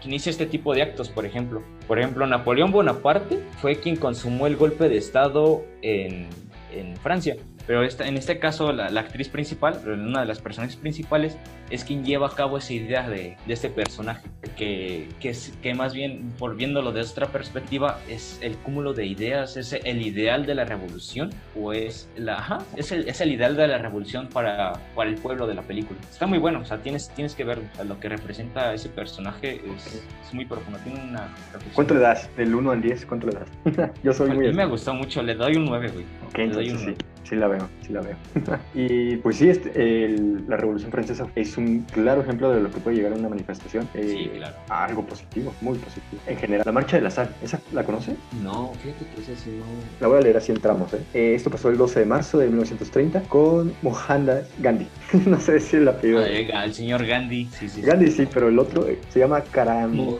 que 0.00 0.08
inicia 0.08 0.30
este 0.30 0.46
tipo 0.46 0.74
de 0.74 0.82
actos, 0.82 1.08
por 1.08 1.26
ejemplo. 1.26 1.62
Por 1.86 1.98
ejemplo, 1.98 2.26
Napoleón 2.26 2.70
Bonaparte 2.72 3.40
fue 3.60 3.76
quien 3.76 3.96
consumó 3.96 4.46
el 4.46 4.56
golpe 4.56 4.88
de 4.88 4.96
Estado 4.96 5.64
en, 5.82 6.28
en 6.72 6.96
Francia. 6.96 7.36
Pero 7.68 7.82
esta, 7.84 8.08
en 8.08 8.16
este 8.16 8.38
caso, 8.38 8.72
la, 8.72 8.88
la 8.88 9.00
actriz 9.00 9.28
principal, 9.28 9.78
una 9.86 10.20
de 10.20 10.26
las 10.26 10.40
personajes 10.40 10.74
principales, 10.74 11.36
es 11.70 11.84
quien 11.84 12.02
lleva 12.02 12.28
a 12.28 12.30
cabo 12.30 12.56
esa 12.56 12.72
idea 12.72 13.06
de, 13.08 13.36
de 13.46 13.52
este 13.52 13.68
personaje. 13.68 14.26
Que, 14.56 15.06
que, 15.20 15.28
es- 15.28 15.52
que 15.62 15.74
más 15.74 15.92
bien, 15.92 16.32
por 16.38 16.56
viéndolo 16.56 16.92
de 16.92 17.02
otra 17.02 17.26
perspectiva, 17.26 17.98
es 18.08 18.38
el 18.40 18.56
cúmulo 18.56 18.94
de 18.94 19.04
ideas, 19.04 19.58
es 19.58 19.74
el 19.74 20.00
ideal 20.00 20.46
de 20.46 20.54
la 20.54 20.64
revolución, 20.64 21.28
o 21.54 21.74
es, 21.74 22.08
la, 22.16 22.38
ajá, 22.38 22.58
es, 22.74 22.90
el, 22.90 23.06
es 23.06 23.20
el 23.20 23.32
ideal 23.32 23.54
de 23.54 23.68
la 23.68 23.76
revolución 23.76 24.28
para, 24.28 24.72
para 24.96 25.10
el 25.10 25.16
pueblo 25.16 25.46
de 25.46 25.54
la 25.54 25.60
película. 25.62 26.00
Está 26.10 26.26
muy 26.26 26.38
bueno, 26.38 26.60
o 26.60 26.64
sea, 26.64 26.78
tienes, 26.78 27.10
tienes 27.10 27.34
que 27.34 27.44
ver 27.44 27.58
o 27.58 27.76
sea, 27.76 27.84
lo 27.84 28.00
que 28.00 28.08
representa 28.08 28.72
ese 28.72 28.88
personaje, 28.88 29.56
es, 29.76 30.02
es 30.26 30.32
muy 30.34 30.46
profundo, 30.46 30.78
tiene 30.84 31.02
una. 31.02 31.28
¿Cuánto 31.74 31.92
le 31.92 32.00
das? 32.00 32.34
Del 32.34 32.54
1 32.54 32.70
al 32.70 32.80
10, 32.80 33.04
¿cuánto 33.04 33.26
le 33.26 33.34
das? 33.34 33.90
yo 34.02 34.14
soy 34.14 34.30
A 34.30 34.34
muy... 34.34 34.46
mí 34.48 34.54
me 34.54 34.64
gustó 34.64 34.94
mucho, 34.94 35.22
le 35.22 35.34
doy 35.34 35.56
un 35.56 35.66
9, 35.66 35.88
güey. 35.92 36.04
Ok, 36.28 36.38
Le 36.38 36.48
doy 36.48 36.70
un 36.70 36.78
sí, 36.78 36.94
sí 37.28 37.36
la 37.36 37.48
veo, 37.48 37.68
sí 37.86 37.92
la 37.92 38.00
veo. 38.00 38.16
y 38.74 39.16
pues 39.16 39.36
sí, 39.36 39.48
este, 39.50 40.04
el- 40.04 40.44
la 40.48 40.56
Revolución 40.56 40.90
Francesa 40.90 41.26
es 41.34 41.56
un 41.58 41.80
claro 41.92 42.22
ejemplo 42.22 42.50
de 42.50 42.60
lo 42.62 42.70
que 42.70 42.78
puede 42.80 42.96
llegar 42.96 43.12
a 43.12 43.16
una 43.16 43.28
manifestación. 43.28 43.88
eh, 43.94 44.14
Sí, 44.16 44.30
claro. 44.36 44.56
a 44.68 44.84
algo 44.84 45.04
positivo, 45.04 45.52
muy 45.60 45.78
positivo. 45.78 46.20
En 46.26 46.36
general, 46.38 46.62
la 46.66 46.72
Marcha 46.72 46.96
de 46.96 47.02
la 47.02 47.10
Sal, 47.10 47.34
¿esa 47.42 47.60
la 47.72 47.84
conoce? 47.84 48.14
No, 48.42 48.72
fíjate 48.82 49.04
que 49.14 49.20
ese 49.22 49.36
sí 49.36 49.50
no. 49.58 49.64
La 50.00 50.08
voy 50.08 50.18
a 50.18 50.20
leer 50.22 50.36
así 50.36 50.52
en 50.52 50.60
tramos. 50.60 50.92
¿eh? 50.94 51.00
Eh, 51.14 51.34
esto 51.34 51.50
pasó 51.50 51.68
el 51.70 51.76
12 51.76 52.00
de 52.00 52.06
marzo 52.06 52.38
de 52.38 52.46
1930 52.48 53.22
con 53.22 53.72
Mohandas 53.82 54.48
Gandhi. 54.58 54.86
no 55.26 55.38
sé 55.40 55.52
decir 55.52 55.80
el 55.80 55.88
apellido. 55.88 56.24
El 56.24 56.72
señor 56.74 57.04
Gandhi, 57.06 57.46
sí, 57.58 57.68
sí. 57.68 57.82
Gandhi 57.82 58.10
sí, 58.10 58.26
pero 58.32 58.48
el 58.48 58.58
otro 58.58 58.86
eh, 58.88 58.98
se 59.10 59.18
llama 59.20 59.42
Karamchand. 59.42 60.18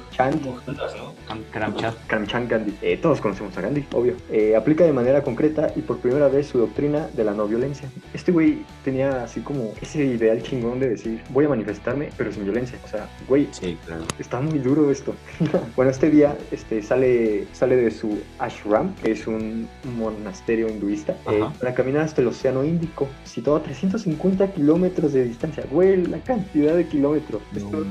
Karamchand 2.06 2.48
Gandhi. 2.50 2.74
Eh, 2.82 2.96
todos 3.00 3.20
conocemos 3.20 3.56
a 3.56 3.60
Gandhi, 3.60 3.84
obvio. 3.92 4.14
Eh, 4.30 4.54
aplica 4.56 4.84
de 4.84 4.92
manera 4.92 5.22
concreta 5.22 5.68
y 5.76 5.80
por 5.80 5.98
primera 5.98 6.28
vez 6.28 6.46
su 6.48 6.58
doctrina 6.58 6.97
de 7.06 7.24
la 7.24 7.32
no 7.32 7.46
violencia. 7.46 7.88
Este 8.12 8.32
güey 8.32 8.64
tenía 8.84 9.24
así 9.24 9.40
como 9.40 9.72
ese 9.80 10.04
ideal 10.04 10.42
chingón 10.42 10.80
de 10.80 10.90
decir, 10.90 11.22
voy 11.30 11.44
a 11.44 11.48
manifestarme, 11.48 12.10
pero 12.16 12.32
sin 12.32 12.44
violencia. 12.44 12.78
O 12.84 12.88
sea, 12.88 13.08
güey, 13.28 13.48
Sí, 13.52 13.76
claro. 13.86 14.04
Está 14.18 14.40
muy 14.40 14.58
duro 14.58 14.90
esto. 14.90 15.14
bueno, 15.76 15.90
este 15.90 16.10
día 16.10 16.36
este, 16.50 16.82
sale, 16.82 17.46
sale 17.52 17.76
de 17.76 17.90
su 17.90 18.18
ashram, 18.38 18.94
que 18.96 19.12
es 19.12 19.26
un 19.26 19.68
monasterio 19.96 20.68
hinduista, 20.68 21.16
eh, 21.30 21.44
para 21.58 21.74
caminar 21.74 22.02
hasta 22.02 22.20
el 22.20 22.28
Océano 22.28 22.64
Índico, 22.64 23.08
situado 23.24 23.58
a 23.58 23.62
350 23.62 24.52
kilómetros 24.52 25.12
de 25.12 25.24
distancia. 25.24 25.64
Güey, 25.70 26.06
la 26.06 26.18
cantidad 26.18 26.74
de 26.74 26.86
kilómetros. 26.86 27.42
No, 27.52 27.58
Esto 27.58 27.84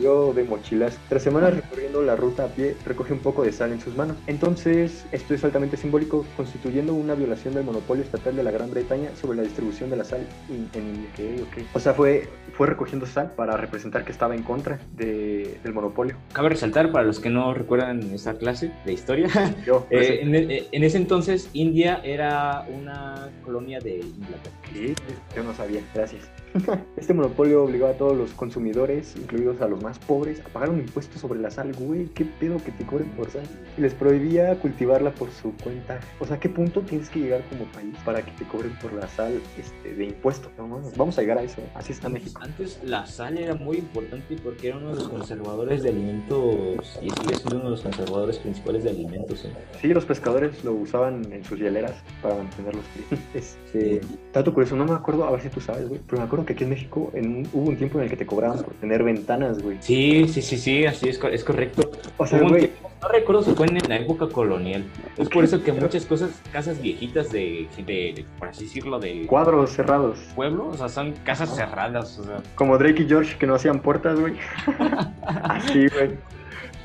yo 0.00 0.32
de 0.32 0.44
mochilas. 0.44 0.98
Tras 1.08 1.22
semanas 1.22 1.54
recorriendo 1.54 2.02
la 2.02 2.16
ruta 2.16 2.44
a 2.44 2.48
pie, 2.48 2.76
recoge 2.86 3.12
un 3.12 3.18
poco 3.20 3.44
de 3.44 3.52
sal 3.52 3.72
en 3.72 3.80
sus 3.80 3.96
manos. 3.96 4.16
Entonces, 4.26 5.04
esto 5.12 5.34
es 5.34 5.44
altamente 5.44 5.76
simbólico, 5.76 6.24
constituyendo 6.36 6.94
una 6.94 7.14
violación 7.14 7.54
del 7.54 7.64
monopolio 7.64 8.02
estatal 8.02 8.34
de 8.34 8.42
la 8.42 8.49
Gran 8.50 8.70
Bretaña 8.70 9.10
sobre 9.20 9.36
la 9.38 9.42
distribución 9.42 9.90
de 9.90 9.96
la 9.96 10.04
sal 10.04 10.26
en, 10.48 10.68
en 10.74 11.06
ok, 11.12 11.42
ok. 11.48 11.62
O 11.74 11.80
sea, 11.80 11.94
fue, 11.94 12.28
fue 12.52 12.66
recogiendo 12.66 13.06
sal 13.06 13.32
para 13.36 13.56
representar 13.56 14.04
que 14.04 14.12
estaba 14.12 14.34
en 14.34 14.42
contra 14.42 14.78
de- 14.96 15.58
del 15.62 15.72
monopolio. 15.72 16.16
Cabe 16.32 16.50
resaltar, 16.50 16.92
para 16.92 17.04
los 17.04 17.20
que 17.20 17.30
no 17.30 17.52
recuerdan 17.54 18.00
esta 18.12 18.34
clase 18.34 18.72
de 18.84 18.92
historia, 18.92 19.28
Yo, 19.66 19.86
eh, 19.90 20.20
en, 20.22 20.34
e- 20.34 20.66
en 20.72 20.84
ese 20.84 20.96
entonces 20.98 21.50
India 21.52 22.00
era 22.04 22.66
una 22.72 23.28
colonia 23.44 23.78
de 23.80 23.96
Inglaterra. 23.96 24.56
Sí, 24.72 24.94
yo 25.36 25.42
no 25.42 25.54
sabía, 25.54 25.80
gracias. 25.94 26.22
Este 26.96 27.14
monopolio 27.14 27.64
obligaba 27.64 27.92
a 27.92 27.96
todos 27.96 28.16
los 28.16 28.32
consumidores, 28.32 29.14
incluidos 29.16 29.60
a 29.60 29.68
los 29.68 29.82
más 29.82 29.98
pobres, 29.98 30.40
a 30.40 30.48
pagar 30.48 30.70
un 30.70 30.80
impuesto 30.80 31.18
sobre 31.18 31.40
la 31.40 31.50
sal, 31.50 31.72
güey. 31.74 32.06
¿Qué 32.08 32.24
pedo 32.24 32.62
que 32.62 32.72
te 32.72 32.84
cobren 32.84 33.10
por 33.10 33.30
sal? 33.30 33.42
Y 33.76 33.80
les 33.80 33.94
prohibía 33.94 34.54
cultivarla 34.58 35.12
por 35.12 35.30
su 35.30 35.52
cuenta. 35.62 36.00
O 36.18 36.26
sea, 36.26 36.38
¿qué 36.38 36.48
punto 36.48 36.80
tienes 36.82 37.08
que 37.08 37.20
llegar 37.20 37.42
como 37.48 37.64
país 37.66 37.94
para 38.04 38.22
que 38.22 38.32
te 38.32 38.44
cobren 38.44 38.76
por 38.80 38.92
la 38.92 39.08
sal 39.08 39.40
este, 39.58 39.94
de 39.94 40.04
impuesto? 40.04 40.50
No, 40.58 40.68
no, 40.68 40.80
vamos 40.96 41.18
a 41.18 41.22
llegar 41.22 41.38
a 41.38 41.42
eso. 41.42 41.62
Así 41.74 41.92
está 41.92 42.08
México. 42.08 42.40
Antes 42.42 42.80
la 42.84 43.06
sal 43.06 43.38
era 43.38 43.54
muy 43.54 43.78
importante 43.78 44.36
porque 44.42 44.68
era 44.68 44.78
uno 44.78 44.90
de 44.90 44.96
los 44.96 45.08
conservadores 45.08 45.82
de 45.82 45.90
alimentos 45.90 46.98
y 47.02 47.10
sigue 47.10 47.34
siendo 47.36 47.56
uno 47.56 47.64
de 47.64 47.70
los 47.70 47.80
conservadores 47.80 48.38
principales 48.38 48.84
de 48.84 48.90
alimentos. 48.90 49.44
¿eh? 49.44 49.52
Sí, 49.80 49.88
los 49.88 50.04
pescadores 50.04 50.64
lo 50.64 50.72
usaban 50.72 51.32
en 51.32 51.44
sus 51.44 51.58
hieleras 51.58 51.94
para 52.22 52.34
mantenerlos 52.34 52.84
fríos. 52.86 53.22
Este, 53.34 54.00
dato 54.32 54.52
curioso, 54.52 54.76
no 54.76 54.84
me 54.84 54.92
acuerdo, 54.92 55.24
a 55.24 55.30
ver 55.30 55.40
si 55.40 55.48
tú 55.48 55.60
sabes, 55.60 55.88
güey, 55.88 56.00
pero 56.06 56.18
me 56.18 56.24
acuerdo 56.24 56.39
que 56.44 56.52
aquí 56.54 56.64
en 56.64 56.70
México 56.70 57.10
en 57.14 57.26
un- 57.36 57.48
hubo 57.52 57.68
un 57.70 57.76
tiempo 57.76 57.98
en 57.98 58.04
el 58.04 58.10
que 58.10 58.16
te 58.16 58.26
cobraban 58.26 58.58
por 58.62 58.74
tener 58.74 59.02
ventanas, 59.02 59.62
güey. 59.62 59.78
Sí, 59.80 60.26
sí, 60.28 60.42
sí, 60.42 60.58
sí, 60.58 60.86
así 60.86 61.08
es, 61.08 61.20
es 61.32 61.44
correcto. 61.44 61.90
O 62.16 62.26
sea, 62.26 62.40
güey, 62.40 62.68
tiempo- 62.68 62.90
no 63.02 63.08
recuerdo 63.08 63.42
si 63.42 63.52
fue 63.52 63.66
en 63.66 63.78
la 63.88 63.96
época 63.96 64.28
colonial. 64.28 64.84
Es 65.16 65.28
por 65.28 65.42
eso 65.44 65.62
que 65.62 65.72
muchas 65.72 66.04
cosas, 66.06 66.30
casas 66.52 66.80
viejitas 66.82 67.30
de, 67.32 67.66
de, 67.78 67.82
de- 67.84 68.24
por 68.38 68.48
así 68.48 68.64
decirlo, 68.64 68.98
de 68.98 69.26
cuadros 69.26 69.70
cerrados. 69.70 70.18
pueblo, 70.34 70.68
o 70.68 70.76
sea, 70.76 70.88
son 70.88 71.12
casas 71.24 71.54
cerradas, 71.54 72.18
o 72.18 72.24
sea, 72.24 72.42
Como 72.54 72.76
Drake 72.78 73.02
y 73.02 73.08
George 73.08 73.36
que 73.38 73.46
no 73.46 73.54
hacían 73.54 73.80
puertas, 73.80 74.18
güey. 74.20 74.34
Así, 75.22 75.86
güey. 75.88 76.10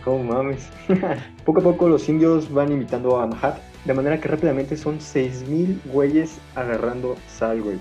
¿Cómo 0.03 0.23
mames? 0.23 0.69
poco 1.45 1.59
a 1.61 1.63
poco 1.63 1.89
los 1.89 2.07
indios 2.09 2.51
van 2.53 2.71
imitando 2.71 3.17
a 3.19 3.25
Mahat, 3.27 3.57
de 3.85 3.93
manera 3.93 4.19
que 4.19 4.27
rápidamente 4.27 4.77
son 4.77 4.99
6.000 4.99 5.79
güeyes 5.85 6.37
agarrando 6.53 7.15
sal, 7.27 7.61
güey. 7.61 7.77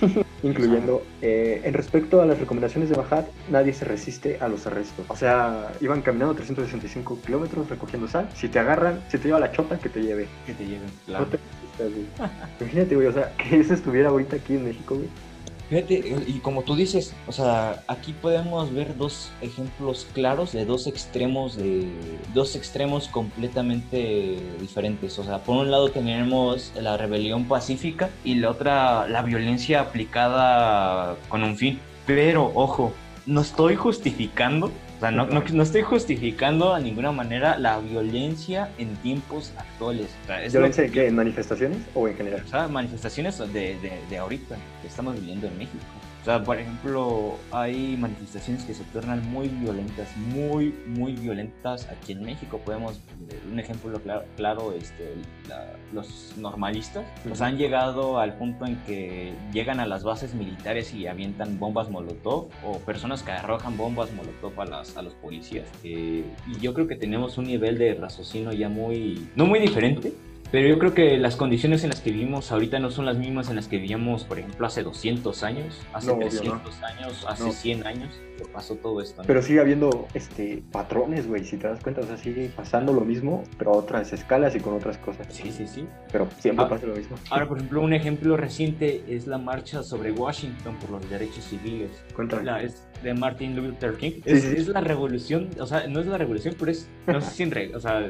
Incluyendo, 0.46 1.02
eh, 1.22 1.60
en 1.64 1.74
respecto 1.74 2.20
a 2.20 2.26
las 2.26 2.38
recomendaciones 2.38 2.88
de 2.90 2.96
Mahat, 2.96 3.26
nadie 3.50 3.72
se 3.72 3.84
resiste 3.84 4.38
a 4.40 4.48
los 4.48 4.66
arrestos. 4.66 5.04
O 5.08 5.16
sea, 5.16 5.72
iban 5.80 6.02
caminando 6.02 6.34
365 6.34 7.18
kilómetros 7.24 7.68
recogiendo 7.68 8.08
sal. 8.08 8.28
Si 8.34 8.48
te 8.48 8.58
agarran, 8.58 9.00
si 9.08 9.18
te 9.18 9.28
lleva 9.28 9.40
la 9.40 9.52
chota, 9.52 9.78
que 9.78 9.88
te 9.88 10.02
lleve. 10.02 10.26
que 10.46 10.54
te 10.54 10.64
lleven. 10.64 10.86
No 10.86 11.04
Claro. 11.06 11.26
te 11.26 11.38
resistas, 11.38 11.92
güey. 11.92 12.06
Imagínate, 12.60 12.94
güey, 12.94 13.06
o 13.08 13.12
sea, 13.12 13.32
que 13.38 13.60
eso 13.60 13.74
estuviera 13.74 14.08
ahorita 14.10 14.36
aquí 14.36 14.54
en 14.54 14.64
México, 14.64 14.94
güey. 14.96 15.08
Fíjate, 15.68 15.94
y 16.28 16.38
como 16.40 16.62
tú 16.62 16.76
dices, 16.76 17.12
o 17.26 17.32
sea, 17.32 17.82
aquí 17.88 18.12
podemos 18.12 18.72
ver 18.72 18.96
dos 18.96 19.32
ejemplos 19.40 20.06
claros 20.14 20.52
de 20.52 20.64
dos 20.64 20.86
extremos 20.86 21.56
de 21.56 21.88
dos 22.34 22.54
extremos 22.54 23.08
completamente 23.08 24.38
diferentes. 24.60 25.18
O 25.18 25.24
sea, 25.24 25.38
por 25.38 25.56
un 25.56 25.72
lado 25.72 25.88
tenemos 25.90 26.72
la 26.80 26.96
rebelión 26.96 27.46
pacífica 27.46 28.10
y 28.24 28.36
la 28.36 28.50
otra 28.50 29.08
la 29.08 29.22
violencia 29.22 29.80
aplicada 29.80 31.16
con 31.28 31.42
un 31.42 31.56
fin. 31.56 31.80
Pero 32.06 32.52
ojo, 32.54 32.92
no 33.26 33.40
estoy 33.40 33.74
justificando, 33.74 34.70
sea, 35.08 35.16
no, 35.16 35.26
no, 35.26 35.42
no 35.52 35.62
estoy 35.62 35.82
justificando 35.82 36.74
de 36.74 36.82
ninguna 36.82 37.12
manera 37.12 37.58
la 37.58 37.78
violencia 37.78 38.70
en 38.78 38.94
tiempos 38.96 39.52
actuales. 39.56 40.08
O 40.24 40.26
sea, 40.26 40.40
¿Violencia 40.48 40.84
que- 40.86 40.90
qué? 40.92 41.06
¿En 41.08 41.16
manifestaciones 41.16 41.78
o 41.94 42.08
en 42.08 42.16
general? 42.16 42.42
o 42.44 42.48
sea, 42.48 42.68
manifestaciones 42.68 43.38
de, 43.38 43.46
de, 43.46 43.92
de 44.08 44.18
ahorita 44.18 44.56
que 44.82 44.88
estamos 44.88 45.14
viviendo 45.14 45.46
en 45.46 45.58
México. 45.58 45.78
O 46.26 46.28
sea, 46.28 46.42
por 46.42 46.58
ejemplo, 46.58 47.36
hay 47.52 47.96
manifestaciones 47.96 48.64
que 48.64 48.74
se 48.74 48.82
tornan 48.92 49.22
muy 49.30 49.46
violentas, 49.46 50.08
muy, 50.16 50.74
muy 50.88 51.12
violentas 51.12 51.86
aquí 51.88 52.14
en 52.14 52.24
México. 52.24 52.60
Podemos, 52.64 52.94
eh, 53.30 53.38
un 53.48 53.60
ejemplo 53.60 53.96
claro, 54.00 54.24
claro 54.36 54.72
este, 54.72 55.14
la- 55.48 55.76
los 55.92 56.34
normalistas, 56.36 57.04
pues 57.22 57.40
han 57.42 57.56
llegado 57.56 58.18
al 58.18 58.34
punto 58.38 58.66
en 58.66 58.74
que 58.86 59.34
llegan 59.52 59.78
a 59.78 59.86
las 59.86 60.02
bases 60.02 60.34
militares 60.34 60.92
y 60.94 61.06
avientan 61.06 61.60
bombas 61.60 61.90
molotov 61.90 62.48
o 62.64 62.78
personas 62.80 63.22
que 63.22 63.30
arrojan 63.30 63.76
bombas 63.76 64.12
molotov 64.12 64.60
a, 64.60 64.64
las, 64.64 64.96
a 64.96 65.02
los 65.02 65.14
policías. 65.14 65.68
Eh, 65.84 66.24
y 66.48 66.58
yo 66.60 66.74
creo 66.74 66.88
que 66.88 66.96
tenemos 66.96 67.38
un 67.38 67.44
nivel 67.44 67.78
de 67.78 67.94
raciocinio 67.94 68.50
ya 68.50 68.68
muy, 68.68 69.28
no 69.36 69.46
muy 69.46 69.60
diferente, 69.60 70.12
pero 70.52 70.68
yo 70.68 70.78
creo 70.78 70.94
que 70.94 71.16
las 71.18 71.36
condiciones 71.36 71.82
en 71.84 71.90
las 71.90 72.00
que 72.00 72.10
vivimos 72.12 72.52
ahorita 72.52 72.78
no 72.78 72.90
son 72.90 73.04
las 73.06 73.18
mismas 73.18 73.50
en 73.50 73.56
las 73.56 73.68
que 73.68 73.78
vivíamos, 73.78 74.24
por 74.24 74.38
ejemplo, 74.38 74.66
hace 74.66 74.82
200 74.82 75.42
años, 75.42 75.80
hace 75.92 76.06
No, 76.08 76.14
obvio, 76.14 76.28
300 76.28 76.82
años, 76.82 77.24
hace 77.28 77.44
No. 77.44 77.52
100 77.52 77.86
años, 77.86 78.14
que 78.38 78.44
pasó 78.44 78.74
todo 78.76 79.00
esto. 79.00 79.22
Pero 79.26 79.42
sigue 79.42 79.60
habiendo 79.60 80.06
este, 80.14 80.62
patrones, 80.72 81.26
güey, 81.26 81.44
si 81.44 81.56
te 81.56 81.66
das 81.68 81.82
cuenta. 81.82 82.00
O 82.02 82.04
sea, 82.04 82.16
sigue 82.16 82.50
pasando 82.54 82.92
lo 82.92 83.00
mismo, 83.02 83.44
pero 83.58 83.72
a 83.72 83.76
otras 83.78 84.12
escalas 84.12 84.54
y 84.54 84.60
con 84.60 84.74
otras 84.74 84.98
cosas. 84.98 85.26
Sí, 85.30 85.50
sí, 85.50 85.66
sí. 85.66 85.86
Pero 86.12 86.28
siempre 86.38 86.64
Ah. 86.64 86.68
pasa 86.68 86.86
lo 86.86 86.94
mismo. 86.94 87.16
Ahora, 87.30 87.48
por 87.48 87.58
ejemplo, 87.58 87.80
un 87.82 87.92
ejemplo 87.92 88.36
reciente 88.36 89.02
es 89.08 89.26
la 89.26 89.38
marcha 89.38 89.82
sobre 89.82 90.12
Washington 90.12 90.76
por 90.76 90.90
los 90.90 91.10
derechos 91.10 91.44
civiles. 91.44 91.90
Cuéntame. 92.14 92.44
La, 92.44 92.62
es 92.62 92.82
de 93.02 93.14
Martin 93.14 93.56
Luther 93.56 93.94
King. 93.96 94.12
Sí, 94.12 94.22
Es, 94.26 94.42
sí, 94.42 94.50
sí. 94.50 94.56
es 94.58 94.68
la 94.68 94.80
revolución, 94.80 95.50
o 95.60 95.66
sea, 95.66 95.86
no 95.86 96.00
es 96.00 96.06
la 96.06 96.18
revolución, 96.18 96.54
pero 96.58 96.70
es, 96.70 96.88
no 97.06 97.20
sé 97.20 97.30
si 97.30 97.42
en 97.42 97.50
re- 97.50 97.74
o 97.74 97.80
sea, 97.80 98.06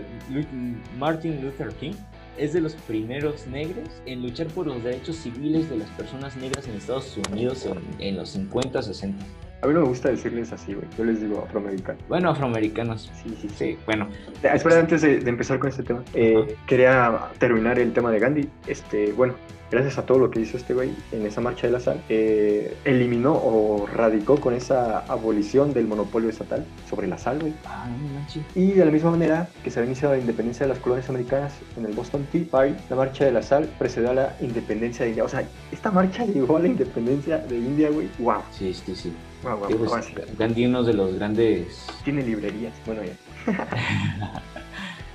Martin 0.99 1.43
Luther 1.43 1.69
King 1.75 1.93
es 2.39 2.53
de 2.53 2.61
los 2.61 2.75
primeros 2.75 3.47
negros 3.47 3.89
en 4.05 4.23
luchar 4.23 4.47
por 4.49 4.67
los 4.67 4.83
derechos 4.83 5.17
civiles 5.17 5.69
de 5.71 5.79
las 5.79 5.89
personas 5.91 6.37
negras 6.37 6.67
en 6.69 6.75
Estados 6.75 7.17
Unidos 7.31 7.67
en, 7.99 8.17
los 8.17 8.31
50, 8.31 8.83
60. 8.83 9.25
A 9.67 9.69
mí 9.69 9.75
no 9.75 9.81
me 9.81 9.89
gusta 9.89 10.11
decirles 10.11 10.53
así, 10.53 10.75
güey. 10.75 10.87
Yo 10.97 11.05
les 11.05 11.21
digo 11.21 11.43
afroamericano. 11.45 11.99
Bueno, 12.09 12.31
afroamericanos. 12.31 13.11
Sí, 13.23 13.37
sí, 13.41 13.49
sí. 13.49 13.55
Sí, 13.59 13.79
bueno, 13.85 14.09
Eh, 14.45 14.51
Espera, 14.55 14.79
antes 14.79 15.03
de, 15.03 15.19
de 15.19 15.29
empezar 15.29 15.59
con 15.59 15.71
este 15.71 15.83
tema, 15.83 16.05
eh, 16.15 16.55
quería 16.69 17.19
terminar 17.39 17.79
el 17.81 17.93
tema 17.93 18.13
de 18.13 18.21
Gandhi. 18.21 18.49
Este, 18.69 19.13
bueno, 19.13 19.35
gracias 19.71 19.99
a 19.99 20.07
todo 20.07 20.21
lo 20.21 20.31
que 20.31 20.39
hizo 20.41 20.57
este 20.57 20.73
güey 20.73 20.93
en 21.11 21.27
esa 21.27 21.41
marcha 21.41 21.67
de 21.67 21.73
la 21.73 21.81
sal, 21.81 22.01
eh, 22.09 22.77
eliminó 22.85 23.33
o 23.35 23.89
radicó 23.93 24.37
con 24.41 24.55
esa 24.55 25.01
abolición 25.01 25.75
del 25.75 25.89
monopolio 25.89 26.31
estatal 26.31 26.65
sobre 26.89 27.09
la 27.09 27.19
sal, 27.19 27.41
güey. 27.41 27.53
ah, 27.65 27.89
no. 27.89 28.43
Y 28.55 28.73
de 28.73 28.85
la 28.85 28.93
misma 28.93 29.11
manera 29.11 29.49
que 29.65 29.71
se 29.73 29.81
había 29.81 29.89
iniciado 29.91 30.15
la 30.15 30.21
independencia 30.21 30.65
de 30.67 30.69
las 30.73 30.79
colonias 30.79 31.09
americanas 31.09 31.55
en 31.77 31.87
el 31.87 31.93
Boston 31.93 32.25
Tea 32.31 32.45
Party, 32.49 32.75
la 32.89 32.95
marcha 32.97 33.25
de 33.25 33.33
la 33.33 33.43
sal 33.43 33.69
precedió 33.81 34.11
a 34.11 34.15
la 34.15 34.37
independencia 34.41 35.05
de 35.05 35.11
India. 35.11 35.25
O 35.25 35.29
sea, 35.29 35.43
esta 35.73 35.91
marcha 35.91 36.25
llegó 36.25 36.57
a 36.57 36.61
la 36.61 36.69
independencia 36.69 37.39
de 37.39 37.57
India, 37.57 37.91
güey. 37.91 38.09
¡Wow! 38.21 38.43
Sí, 38.53 38.73
sí, 38.73 38.95
sí. 38.95 39.13
¡Wow, 39.43 39.59
wow! 39.59 39.69
Sí, 39.69 39.75
pues. 40.15 40.39
Gandhi, 40.39 40.67
uno 40.67 40.83
de 40.83 40.95
los 40.95 41.15
grandes 41.15 41.87
Tiene 42.05 42.23
librerías. 42.23 42.73
Bueno, 42.87 43.03
ya. 43.05 43.13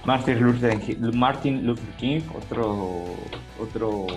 Martin 0.06 0.40
Luther, 0.40 0.80
Martin 1.14 1.66
Luther 1.68 1.86
King, 2.00 2.22
otro, 2.36 3.06
otro 3.60 4.08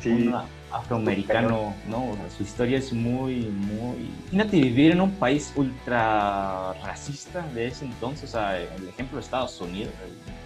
Sí. 0.00 0.30
afroamericano, 0.72 1.74
¿no? 1.86 2.10
O 2.10 2.14
sea, 2.14 2.30
su 2.30 2.42
historia 2.44 2.78
es 2.78 2.94
muy, 2.94 3.40
muy... 3.50 4.08
Imagínate 4.32 4.56
vivir 4.58 4.92
en 4.92 5.02
un 5.02 5.10
país 5.12 5.52
ultra 5.54 6.72
racista 6.82 7.46
de 7.54 7.66
ese 7.66 7.84
entonces, 7.84 8.30
o 8.30 8.32
sea, 8.32 8.58
el 8.58 8.88
ejemplo 8.88 9.18
de 9.18 9.24
Estados 9.24 9.60
Unidos, 9.60 9.92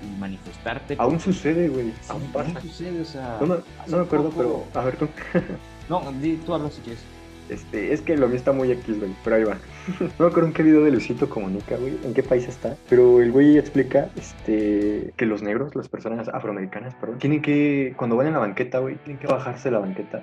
y 0.03 0.19
manifestarte... 0.19 0.97
Aún 0.99 1.21
sucede, 1.21 1.69
güey. 1.69 1.93
Sí, 2.01 2.09
Aún 2.35 2.61
sucede, 2.61 3.01
o 3.01 3.05
sea... 3.05 3.39
No 3.41 3.47
me, 3.47 3.55
hace 3.55 3.91
no 3.93 3.97
me 3.99 4.03
acuerdo, 4.03 4.31
poco- 4.31 4.67
pero 4.73 4.81
a 4.83 4.85
ver 4.85 4.97
tú. 4.97 5.09
No, 5.89 6.03
di, 6.21 6.37
tú 6.45 6.53
hablas 6.55 6.75
si 6.75 6.81
quieres. 6.83 7.03
Este, 7.49 7.93
es 7.93 8.03
que 8.03 8.17
lo 8.17 8.29
mío 8.29 8.37
está 8.37 8.53
muy 8.53 8.71
X, 8.71 8.99
güey, 8.99 9.15
pero 9.25 9.37
ahí 9.37 9.45
va. 9.45 9.57
No 10.01 10.09
me 10.19 10.27
acuerdo 10.27 10.47
en 10.49 10.53
qué 10.53 10.63
video 10.63 10.85
de 10.85 10.91
Luisito 10.91 11.29
Comunica, 11.29 11.77
güey, 11.77 11.99
en 12.05 12.15
qué 12.15 12.23
país 12.23 12.47
está, 12.47 12.77
pero 12.89 13.21
el 13.21 13.33
güey 13.33 13.57
explica 13.57 14.11
este, 14.17 15.13
que 15.17 15.27
los 15.27 15.43
negros, 15.43 15.75
las 15.75 15.89
personas 15.89 16.29
afroamericanas, 16.29 16.95
perdón, 16.95 17.19
tienen 17.19 17.43
que, 17.43 17.95
cuando 17.97 18.17
van 18.17 18.27
en 18.27 18.35
la 18.35 18.41
banqueta, 18.41 18.79
güey, 18.79 18.97
tienen 18.97 19.19
que 19.19 19.27
bajarse 19.27 19.71
la 19.71 19.79
banqueta 19.79 20.23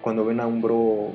cuando 0.00 0.24
ven 0.24 0.40
a 0.40 0.46
un 0.46 0.60
bro 0.60 1.12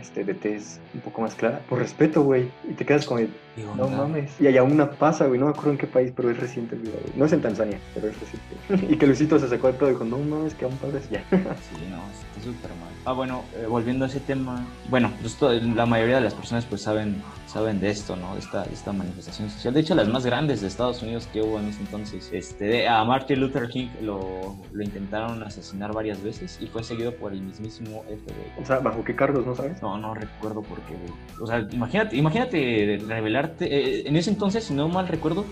este, 0.00 0.24
de 0.24 0.34
tez 0.34 0.80
un 0.92 1.00
poco 1.00 1.22
más 1.22 1.34
clara, 1.34 1.60
por 1.68 1.78
respeto, 1.78 2.22
güey, 2.22 2.50
y 2.68 2.74
te 2.74 2.84
quedas 2.84 3.06
con 3.06 3.18
el, 3.18 3.30
Digo, 3.56 3.74
no 3.74 3.86
nada. 3.88 4.02
mames. 4.06 4.38
Y 4.40 4.46
allá 4.46 4.62
una 4.62 4.90
pasa, 4.90 5.26
güey, 5.26 5.40
no 5.40 5.46
me 5.46 5.52
acuerdo 5.52 5.70
en 5.72 5.78
qué 5.78 5.86
país, 5.86 6.12
pero 6.14 6.30
es 6.30 6.38
reciente 6.38 6.74
el 6.76 6.82
video, 6.82 7.00
güey. 7.02 7.12
No 7.16 7.24
es 7.24 7.32
en 7.32 7.40
Tanzania, 7.42 7.78
pero 7.94 8.08
es 8.08 8.14
reciente. 8.20 8.92
y 8.94 8.96
que 8.98 9.06
Luisito 9.06 9.38
se 9.38 9.48
sacó 9.48 9.68
el 9.68 9.74
pedo 9.74 9.88
y 9.88 9.92
dijo, 9.92 10.04
no 10.04 10.18
mames, 10.18 10.54
que 10.54 10.64
aún 10.66 10.76
padres 10.76 11.08
ya. 11.10 11.24
Sí, 11.30 11.86
no, 11.90 11.96
está 12.12 12.42
súper 12.44 12.70
mal. 12.70 12.90
Ah, 13.06 13.12
bueno, 13.12 13.44
eh, 13.56 13.66
volviendo 13.68 14.04
a 14.04 14.08
ese 14.08 14.18
tema, 14.20 14.66
bueno, 14.90 15.10
esto, 15.24 15.52
la 15.52 15.86
mayoría 15.86 16.16
de 16.16 16.22
las 16.22 16.34
personas 16.34 16.64
pues 16.66 16.82
saben, 16.82 17.22
saben 17.46 17.78
de 17.80 17.90
esto, 17.90 18.16
¿no? 18.16 18.32
De 18.34 18.40
esta, 18.40 18.64
de 18.64 18.74
esta 18.74 18.92
manifestación 18.92 19.48
social. 19.48 19.72
De 19.74 19.80
hecho, 19.80 19.94
las 19.94 20.08
más 20.08 20.26
grandes 20.26 20.60
de 20.60 20.66
Estados 20.66 21.02
Unidos 21.02 21.28
que 21.32 21.40
hubo 21.40 21.58
en 21.60 21.68
ese 21.68 21.80
entonces. 21.80 22.28
Este, 22.32 22.64
de- 22.64 22.88
a 22.88 23.04
Martin 23.04 23.40
Luther 23.40 23.68
King 23.68 23.86
lo, 24.02 24.56
lo 24.72 24.82
intentaron 24.82 25.40
asesinar 25.44 25.92
varias 25.94 26.20
veces 26.22 26.58
y 26.60 26.66
fue 26.66 26.82
seguido 26.82 27.14
por 27.14 27.32
el 27.32 27.40
mismísimo 27.42 28.02
FBI. 28.08 28.62
o 28.62 28.66
sea, 28.66 28.80
¿bajo 28.80 29.04
qué 29.04 29.14
cargos, 29.14 29.46
no 29.46 29.54
sabes? 29.54 29.80
No, 29.80 29.96
no 29.98 30.12
recuerdo 30.14 30.62
por 30.62 30.80
qué, 30.80 30.94
güey. 30.94 31.12
O 31.40 31.46
sea, 31.46 31.64
imagínate, 31.70 32.16
imagínate 32.16 32.98
eh, 33.60 34.02
en 34.06 34.16
ese 34.16 34.30
entonces, 34.30 34.64
si 34.64 34.74
no 34.74 34.88
mal 34.88 35.08
recuerdo, 35.08 35.44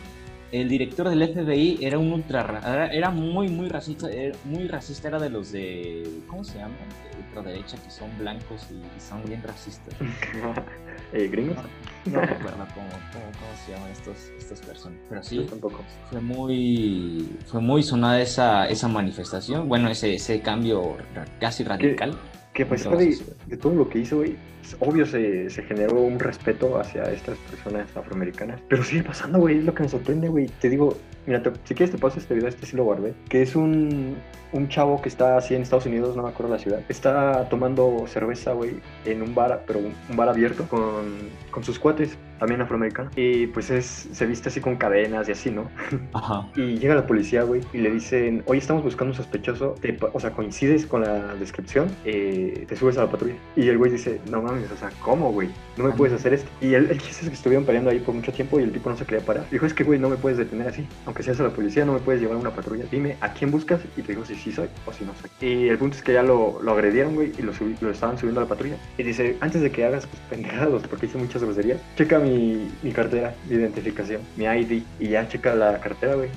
el 0.52 0.68
director 0.68 1.08
del 1.08 1.22
FBI 1.22 1.78
era 1.82 1.98
un 1.98 2.12
ultra. 2.12 2.42
ra- 2.44 2.86
Era, 2.92 3.10
muy, 3.10 3.48
muy 3.48 3.68
racista. 3.68 4.08
Era 4.10 4.36
muy 4.44 4.68
racista, 4.68 5.08
era 5.08 5.18
de 5.18 5.28
los 5.30 5.50
de. 5.52 6.08
¿Cómo 6.28 6.44
se 6.44 6.58
llama? 6.58 6.74
De 7.12 7.18
ultraderecha, 7.18 7.76
que 7.82 7.90
son 7.90 8.08
blancos 8.18 8.66
y, 8.70 8.74
y 8.74 9.00
son 9.00 9.24
bien 9.24 9.42
racistas. 9.42 9.94
eh, 11.12 11.28
¿Gringos? 11.28 11.56
No 12.04 12.20
recuerdo 12.20 12.66
cómo, 12.74 12.88
cómo, 12.88 13.24
cómo 13.32 13.56
se 13.66 13.72
llaman 13.72 13.90
estos, 13.90 14.16
estas 14.38 14.60
personas. 14.60 14.98
Pero 15.08 15.22
sí, 15.24 15.44
tampoco. 15.48 15.80
fue 16.10 16.20
muy, 16.20 17.28
fue 17.46 17.60
muy 17.60 17.82
sonada 17.82 18.20
esa, 18.20 18.68
esa 18.68 18.86
manifestación. 18.86 19.68
Bueno, 19.68 19.88
ese, 19.88 20.14
ese 20.14 20.40
cambio 20.40 20.96
casi 21.40 21.64
radical. 21.64 22.16
Que 22.54 22.64
pues 22.64 22.84
de, 22.84 23.18
de, 23.46 23.56
todo 23.56 23.74
lo 23.74 23.88
que 23.88 23.98
hizo, 23.98 24.18
güey, 24.18 24.36
obvio 24.78 25.04
se, 25.04 25.50
se, 25.50 25.62
generó 25.64 26.00
un 26.00 26.18
respeto 26.20 26.78
hacia 26.78 27.02
estas 27.10 27.36
personas 27.50 27.88
afroamericanas, 27.96 28.60
pero 28.68 28.82
sigue 28.84 29.02
pasando, 29.02 29.40
güey, 29.40 29.58
es 29.58 29.64
lo 29.64 29.74
que 29.74 29.82
me 29.82 29.88
sorprende, 29.88 30.28
güey. 30.28 30.46
Te 30.60 30.70
digo, 30.70 30.96
mira, 31.26 31.42
si 31.64 31.74
quieres 31.74 31.94
te 31.94 32.00
paso 32.00 32.18
este 32.18 32.34
video, 32.34 32.48
este 32.48 32.64
sí 32.64 32.76
lo 32.76 32.84
guardé, 32.84 33.12
que 33.28 33.42
es 33.42 33.56
un, 33.56 34.16
un 34.52 34.68
chavo 34.68 35.02
que 35.02 35.08
está 35.08 35.36
así 35.36 35.54
en 35.54 35.62
Estados 35.62 35.86
Unidos, 35.86 36.16
no 36.16 36.22
me 36.22 36.28
acuerdo 36.28 36.52
la 36.52 36.60
ciudad, 36.60 36.80
está 36.88 37.48
tomando 37.48 38.04
cerveza, 38.06 38.52
güey, 38.52 38.76
en 39.04 39.22
un 39.22 39.34
bar, 39.34 39.64
pero 39.66 39.80
un, 39.80 40.16
bar 40.16 40.28
abierto 40.28 40.66
con, 40.68 41.28
con, 41.54 41.64
sus 41.64 41.78
cuates, 41.78 42.16
también 42.38 42.60
afroamericanos. 42.60 43.12
Y 43.16 43.46
pues 43.48 43.70
es, 43.70 44.08
se 44.12 44.26
viste 44.26 44.48
así 44.48 44.60
con 44.60 44.76
cadenas 44.76 45.28
y 45.28 45.32
así, 45.32 45.50
¿no? 45.50 45.70
Ajá. 46.12 46.48
y 46.56 46.78
llega 46.78 46.94
la 46.94 47.06
policía, 47.06 47.42
güey, 47.42 47.60
y 47.72 47.78
le 47.78 47.90
dicen, 47.90 48.42
hoy 48.46 48.58
estamos 48.58 48.82
buscando 48.82 49.12
un 49.12 49.16
sospechoso, 49.16 49.74
o 50.12 50.20
sea, 50.20 50.30
coincides 50.30 50.86
con 50.86 51.02
la 51.02 51.34
descripción, 51.36 51.88
eh, 52.04 52.64
te 52.68 52.76
subes 52.76 52.98
a 52.98 53.04
la 53.04 53.10
patrulla. 53.10 53.36
Y 53.56 53.68
el 53.68 53.78
güey 53.78 53.92
dice, 53.92 54.20
no 54.30 54.42
mames, 54.42 54.70
o 54.70 54.76
sea, 54.76 54.90
¿cómo, 55.00 55.32
güey? 55.32 55.50
No 55.76 55.84
me 55.84 55.92
puedes 55.92 56.14
hacer 56.14 56.34
esto. 56.34 56.50
Y 56.60 56.74
él, 56.74 56.88
dice 56.88 57.28
que 57.28 57.34
estuvieron 57.34 57.64
peleando 57.64 57.90
ahí 57.90 58.00
por 58.00 58.14
mucho 58.14 58.32
tiempo 58.32 58.58
y 58.58 58.64
el 58.64 58.72
tipo 58.72 58.90
no 58.90 58.96
se 58.96 59.04
quería 59.04 59.24
parar. 59.24 59.46
Dijo, 59.50 59.66
es 59.66 59.74
que, 59.74 59.84
güey, 59.84 59.98
no 59.98 60.08
me 60.08 60.16
puedes 60.16 60.38
detener 60.38 60.68
así. 60.68 60.86
Aunque 61.06 61.22
seas 61.22 61.40
a 61.40 61.44
la 61.44 61.50
policía, 61.50 61.84
no 61.84 61.92
me 61.92 62.00
puedes 62.00 62.20
llevar 62.20 62.36
a 62.36 62.40
una 62.40 62.50
patrulla. 62.50 62.84
Dime, 62.90 63.16
¿a 63.20 63.32
quién 63.32 63.50
buscas? 63.50 63.80
Y 63.96 64.02
te 64.02 64.12
digo 64.12 64.24
si 64.24 64.34
sí 64.34 64.52
soy 64.52 64.68
o 64.86 64.92
si 64.92 65.04
no 65.04 65.12
soy. 65.14 65.30
Y 65.40 65.68
el 65.68 65.78
punto 65.78 65.96
es 65.96 66.02
que 66.02 66.12
ya 66.12 66.22
lo, 66.22 66.60
lo 66.62 66.72
agredieron, 66.72 67.14
güey, 67.14 67.32
y 67.38 67.42
lo, 67.42 67.52
lo 67.80 67.90
estaban 67.90 68.18
subiendo 68.18 68.40
a 68.40 68.44
la 68.44 68.48
patrulla. 68.48 68.76
Y 68.98 69.02
dice, 69.02 69.36
antes 69.40 69.62
de 69.62 69.70
que 69.70 69.84
hagas 69.84 70.06
pues, 70.06 70.20
pendejados, 70.30 70.82
porque 70.88 71.06
hice 71.06 71.18
muchas 71.18 71.42
groserías, 71.44 71.80
checa 71.96 72.18
mi, 72.18 72.70
mi 72.82 72.92
cartera 72.92 73.34
de 73.48 73.54
identificación, 73.56 74.22
mi 74.36 74.44
ID. 74.44 74.82
Y 74.98 75.08
ya 75.08 75.28
checa 75.28 75.54
la 75.54 75.78
cartera, 75.80 76.14
güey. 76.14 76.30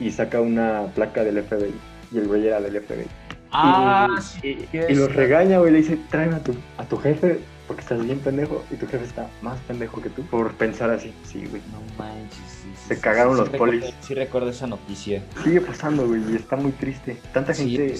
Y 0.00 0.10
saca 0.10 0.40
una 0.40 0.86
placa 0.94 1.24
del 1.24 1.42
FBI. 1.42 1.74
Y 2.12 2.18
el 2.18 2.28
güey 2.28 2.46
era 2.46 2.60
del 2.60 2.80
FBI. 2.80 3.06
Ah, 3.52 4.08
y, 4.18 4.22
sí. 4.22 4.68
Y, 4.72 4.94
los 4.94 5.14
regaña, 5.14 5.58
güey, 5.58 5.72
le 5.72 5.78
dice, 5.78 5.98
tráeme 6.10 6.36
a 6.36 6.42
tu, 6.42 6.54
a 6.78 6.84
tu 6.84 6.96
jefe 6.98 7.40
porque 7.66 7.82
estás 7.82 8.02
bien 8.04 8.18
pendejo 8.20 8.64
y 8.70 8.76
tu 8.76 8.86
jefe 8.86 9.04
está 9.04 9.28
más 9.42 9.58
pendejo 9.60 10.00
que 10.00 10.10
tú 10.10 10.22
por 10.26 10.52
pensar 10.52 10.90
así. 10.90 11.12
Sí, 11.24 11.44
güey. 11.46 11.62
No 11.72 11.80
manches. 11.98 12.38
Sí, 12.38 12.68
Se 12.88 13.00
cagaron 13.00 13.36
los 13.36 13.48
polis. 13.50 13.84
sí 14.00 14.14
recuerdo 14.14 14.50
esa 14.50 14.66
noticia. 14.66 15.22
Sigue 15.42 15.60
pasando, 15.60 16.06
güey, 16.06 16.22
y 16.30 16.36
está 16.36 16.56
muy 16.56 16.72
triste. 16.72 17.16
Tanta 17.32 17.54
gente 17.54 17.94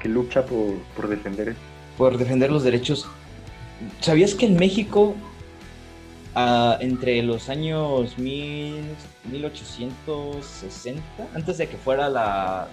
que 0.00 0.08
lucha 0.08 0.44
por, 0.44 0.74
por 0.94 1.08
defender 1.08 1.54
Por 1.98 2.16
defender 2.16 2.50
los 2.50 2.64
derechos. 2.64 3.08
¿Sabías 4.00 4.34
que 4.34 4.46
en 4.46 4.56
México 4.56 5.14
Uh, 6.36 6.76
entre 6.80 7.22
los 7.22 7.48
años 7.48 8.18
mil, 8.18 8.84
1860, 9.32 11.02
antes 11.34 11.56
de 11.56 11.66
que 11.66 11.78
fuera 11.78 12.10
la 12.10 12.68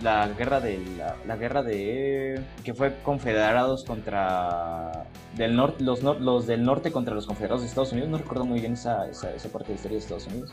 la 0.00 0.28
guerra 0.28 0.58
de 0.60 0.80
la, 1.26 1.36
guerra 1.36 1.62
de 1.62 2.40
que 2.64 2.72
fue 2.72 2.94
confederados 3.02 3.84
contra 3.84 5.04
del 5.36 5.54
norte, 5.54 5.84
los, 5.84 6.02
los 6.02 6.46
del 6.46 6.64
norte 6.64 6.92
contra 6.92 7.14
los 7.14 7.26
confederados 7.26 7.60
de 7.60 7.68
Estados 7.68 7.92
Unidos, 7.92 8.08
no 8.08 8.16
recuerdo 8.16 8.46
muy 8.46 8.60
bien 8.60 8.72
esa, 8.72 9.06
esa, 9.10 9.28
parte 9.52 9.68
de 9.68 9.74
la 9.74 9.76
historia 9.76 9.98
de 9.98 10.02
Estados 10.02 10.26
Unidos. 10.28 10.50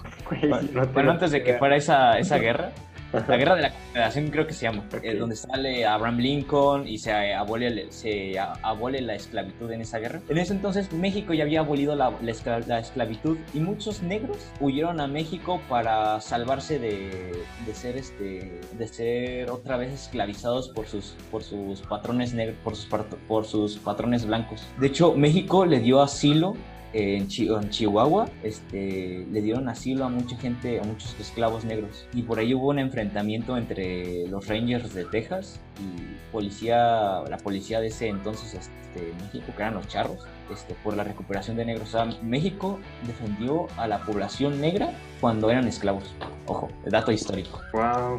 bueno, 0.94 1.12
antes 1.12 1.32
de 1.32 1.44
que 1.44 1.54
fuera 1.58 1.78
esa, 1.78 2.20
esa 2.20 2.38
guerra, 2.38 2.74
la 3.14 3.38
guerra 3.38 3.56
de 3.56 3.62
la 3.64 3.72
confederación 3.72 4.28
creo 4.30 4.48
que 4.48 4.54
se 4.54 4.64
llama, 4.64 4.86
eh, 5.02 5.16
donde 5.16 5.36
sale 5.36 5.86
Abraham 5.86 6.18
Lincoln 6.18 6.88
y 6.88 6.98
se 6.98 7.34
abole, 7.34 7.92
se 7.92 8.40
abole 8.40 9.02
la 9.02 9.16
esclavitud 9.16 9.72
en 9.72 9.82
esa 9.82 10.00
guerra. 10.00 10.22
En 10.30 10.38
ese 10.38 10.54
entonces 10.54 10.92
México 10.94 11.34
ya 11.34 11.44
había 11.44 11.60
abolido 11.60 11.96
la, 11.96 12.14
la, 12.22 12.80
esclavitud 12.80 13.38
y 13.54 13.60
muchos 13.60 14.02
negros 14.02 14.38
huyeron 14.60 15.00
a 15.02 15.08
México 15.08 15.62
para 15.68 16.20
salvarse 16.22 16.80
de, 16.80 17.44
de, 17.66 17.76
ser 17.76 17.98
este 17.98 18.62
de 18.78 18.88
ser 18.88 19.50
otra 19.52 19.78
vez 19.78 19.92
esclavizados 19.92 20.70
por 20.70 20.88
sus 20.88 21.16
por 21.30 21.44
sus 21.44 21.82
patrones 21.82 22.34
negros, 22.34 22.58
por 22.64 22.76
sus 22.76 22.88
por 23.28 23.46
sus 23.46 23.78
patrones 23.78 24.26
blancos. 24.26 24.66
De 24.80 24.88
hecho, 24.88 25.14
México 25.14 25.66
le 25.66 25.80
dio 25.80 26.02
asilo 26.02 26.56
en, 26.94 27.28
Chihuahua 27.28 28.30
este, 28.44 29.26
le 29.32 29.42
dieron 29.42 29.70
asilo 29.70 30.06
a 30.06 30.10
mucha 30.10 30.38
gente, 30.38 30.80
a 30.80 30.84
muchos 30.84 31.16
esclavos 31.20 31.66
negros. 31.66 32.06
Y 32.14 32.24
por 32.24 32.40
ahí 32.40 32.54
hubo 32.54 32.70
un 32.70 32.80
enfrentamiento 32.80 33.58
entre 33.58 34.28
los 34.28 34.48
Rangers 34.48 34.94
de 34.94 35.06
Texas 35.06 35.60
y 35.80 36.32
policía, 36.32 37.22
la 37.30 37.38
policía 37.38 37.80
de 37.80 37.88
ese 37.88 38.08
entonces 38.08 38.54
este, 38.54 39.14
México, 39.24 39.54
que 39.56 39.62
eran 39.62 39.76
los 39.76 39.88
charros, 39.88 40.20
este, 40.52 40.74
por 40.76 40.96
la 40.96 41.04
recuperación 41.04 41.58
de 41.58 41.66
negros. 41.66 41.90
O 41.90 41.92
sea, 41.92 42.06
México 42.22 42.80
defendió 43.06 43.68
a 43.78 43.88
la 43.88 44.00
población 44.00 44.60
negra 44.62 44.92
cuando 45.20 45.50
eran 45.50 45.68
esclavos. 45.68 46.14
Ojo, 46.48 46.70
dato 46.86 47.12
histórico. 47.12 47.62
Wow, 47.74 48.18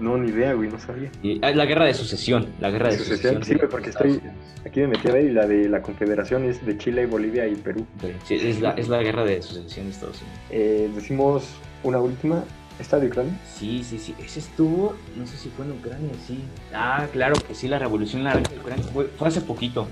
no, 0.00 0.16
ni 0.18 0.30
idea, 0.30 0.52
güey, 0.52 0.70
no 0.70 0.78
sabía. 0.78 1.10
Y, 1.22 1.44
ah, 1.44 1.50
la 1.50 1.64
guerra 1.64 1.86
de 1.86 1.94
sucesión, 1.94 2.52
la 2.60 2.70
guerra 2.70 2.90
de, 2.90 2.98
sucesión. 2.98 3.42
Sí, 3.42 3.56
porque 3.70 3.90
estoy, 3.90 4.20
aquí 4.64 4.80
me 4.80 4.88
metí 4.88 5.08
a 5.08 5.12
ver 5.12 5.24
y 5.24 5.32
la 5.32 5.46
de 5.46 5.68
la 5.68 5.82
confederación 5.82 6.44
es 6.44 6.64
de 6.64 6.76
Chile, 6.78 7.06
Bolivia 7.06 7.46
y 7.46 7.54
Perú. 7.54 7.86
Sí, 8.24 8.34
es 8.34 8.60
la, 8.60 8.72
es 8.72 8.88
la 8.88 9.02
guerra 9.02 9.24
de 9.24 9.42
sucesión 9.42 9.86
de 9.86 9.92
Estados 9.92 10.20
Unidos. 10.20 10.40
Eh, 10.50 10.90
decimos 10.94 11.48
una 11.82 12.00
última, 12.00 12.44
¿Está 12.78 12.98
de 12.98 13.06
Ucrania? 13.06 13.38
Sí, 13.46 13.84
sí, 13.84 13.98
sí. 13.98 14.14
Ese 14.18 14.40
estuvo, 14.40 14.96
no 15.16 15.26
sé 15.26 15.36
si 15.36 15.48
fue 15.50 15.64
en 15.64 15.72
Ucrania, 15.72 16.10
sí. 16.26 16.40
Ah, 16.72 17.06
claro 17.12 17.34
que 17.46 17.54
sí, 17.54 17.68
la 17.68 17.78
revolución 17.78 18.24
de 18.24 18.58
Ucrania 18.58 18.84
fue, 18.92 19.06
fue 19.06 19.28
hace 19.28 19.40
poquito. 19.40 19.86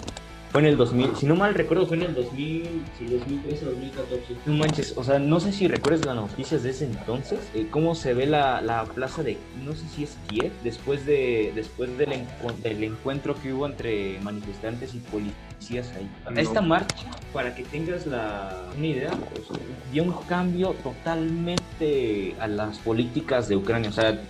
Fue 0.52 0.60
en 0.60 0.66
el 0.66 0.76
2000, 0.76 1.16
si 1.16 1.24
no 1.24 1.34
mal 1.34 1.54
recuerdo, 1.54 1.86
fue 1.86 1.96
en 1.96 2.02
el 2.02 2.14
2000, 2.14 2.62
sí, 2.98 3.06
2013 3.06 3.64
2014. 3.64 4.36
No 4.44 4.52
manches, 4.52 4.92
o 4.98 5.02
sea, 5.02 5.18
no 5.18 5.40
sé 5.40 5.50
si 5.50 5.66
recuerdas 5.66 6.04
las 6.04 6.14
noticias 6.14 6.62
de 6.62 6.70
ese 6.70 6.84
entonces, 6.84 7.38
eh, 7.54 7.68
cómo 7.70 7.94
se 7.94 8.12
ve 8.12 8.26
la, 8.26 8.60
la, 8.60 8.84
plaza 8.84 9.22
de, 9.22 9.38
no 9.64 9.72
sé 9.72 9.88
si 9.88 10.04
es 10.04 10.18
Kiev, 10.28 10.52
después, 10.62 11.06
de, 11.06 11.52
después 11.54 11.96
del, 11.96 12.26
del 12.62 12.84
encuentro 12.84 13.34
que 13.40 13.54
hubo 13.54 13.64
entre 13.64 14.20
manifestantes 14.20 14.94
y 14.94 14.98
policías 14.98 15.90
ahí. 15.96 16.10
Esta 16.36 16.60
marcha, 16.60 17.06
para 17.32 17.54
que 17.54 17.62
tengas 17.62 18.06
la, 18.06 18.66
una 18.76 18.86
idea, 18.86 19.10
pues, 19.10 19.58
dio 19.90 20.02
un 20.02 20.12
cambio 20.28 20.74
totalmente 20.82 22.34
a 22.38 22.46
las 22.46 22.78
políticas 22.78 23.48
de 23.48 23.56
Ucrania. 23.56 23.88
O 23.88 23.94
sea, 23.94 24.20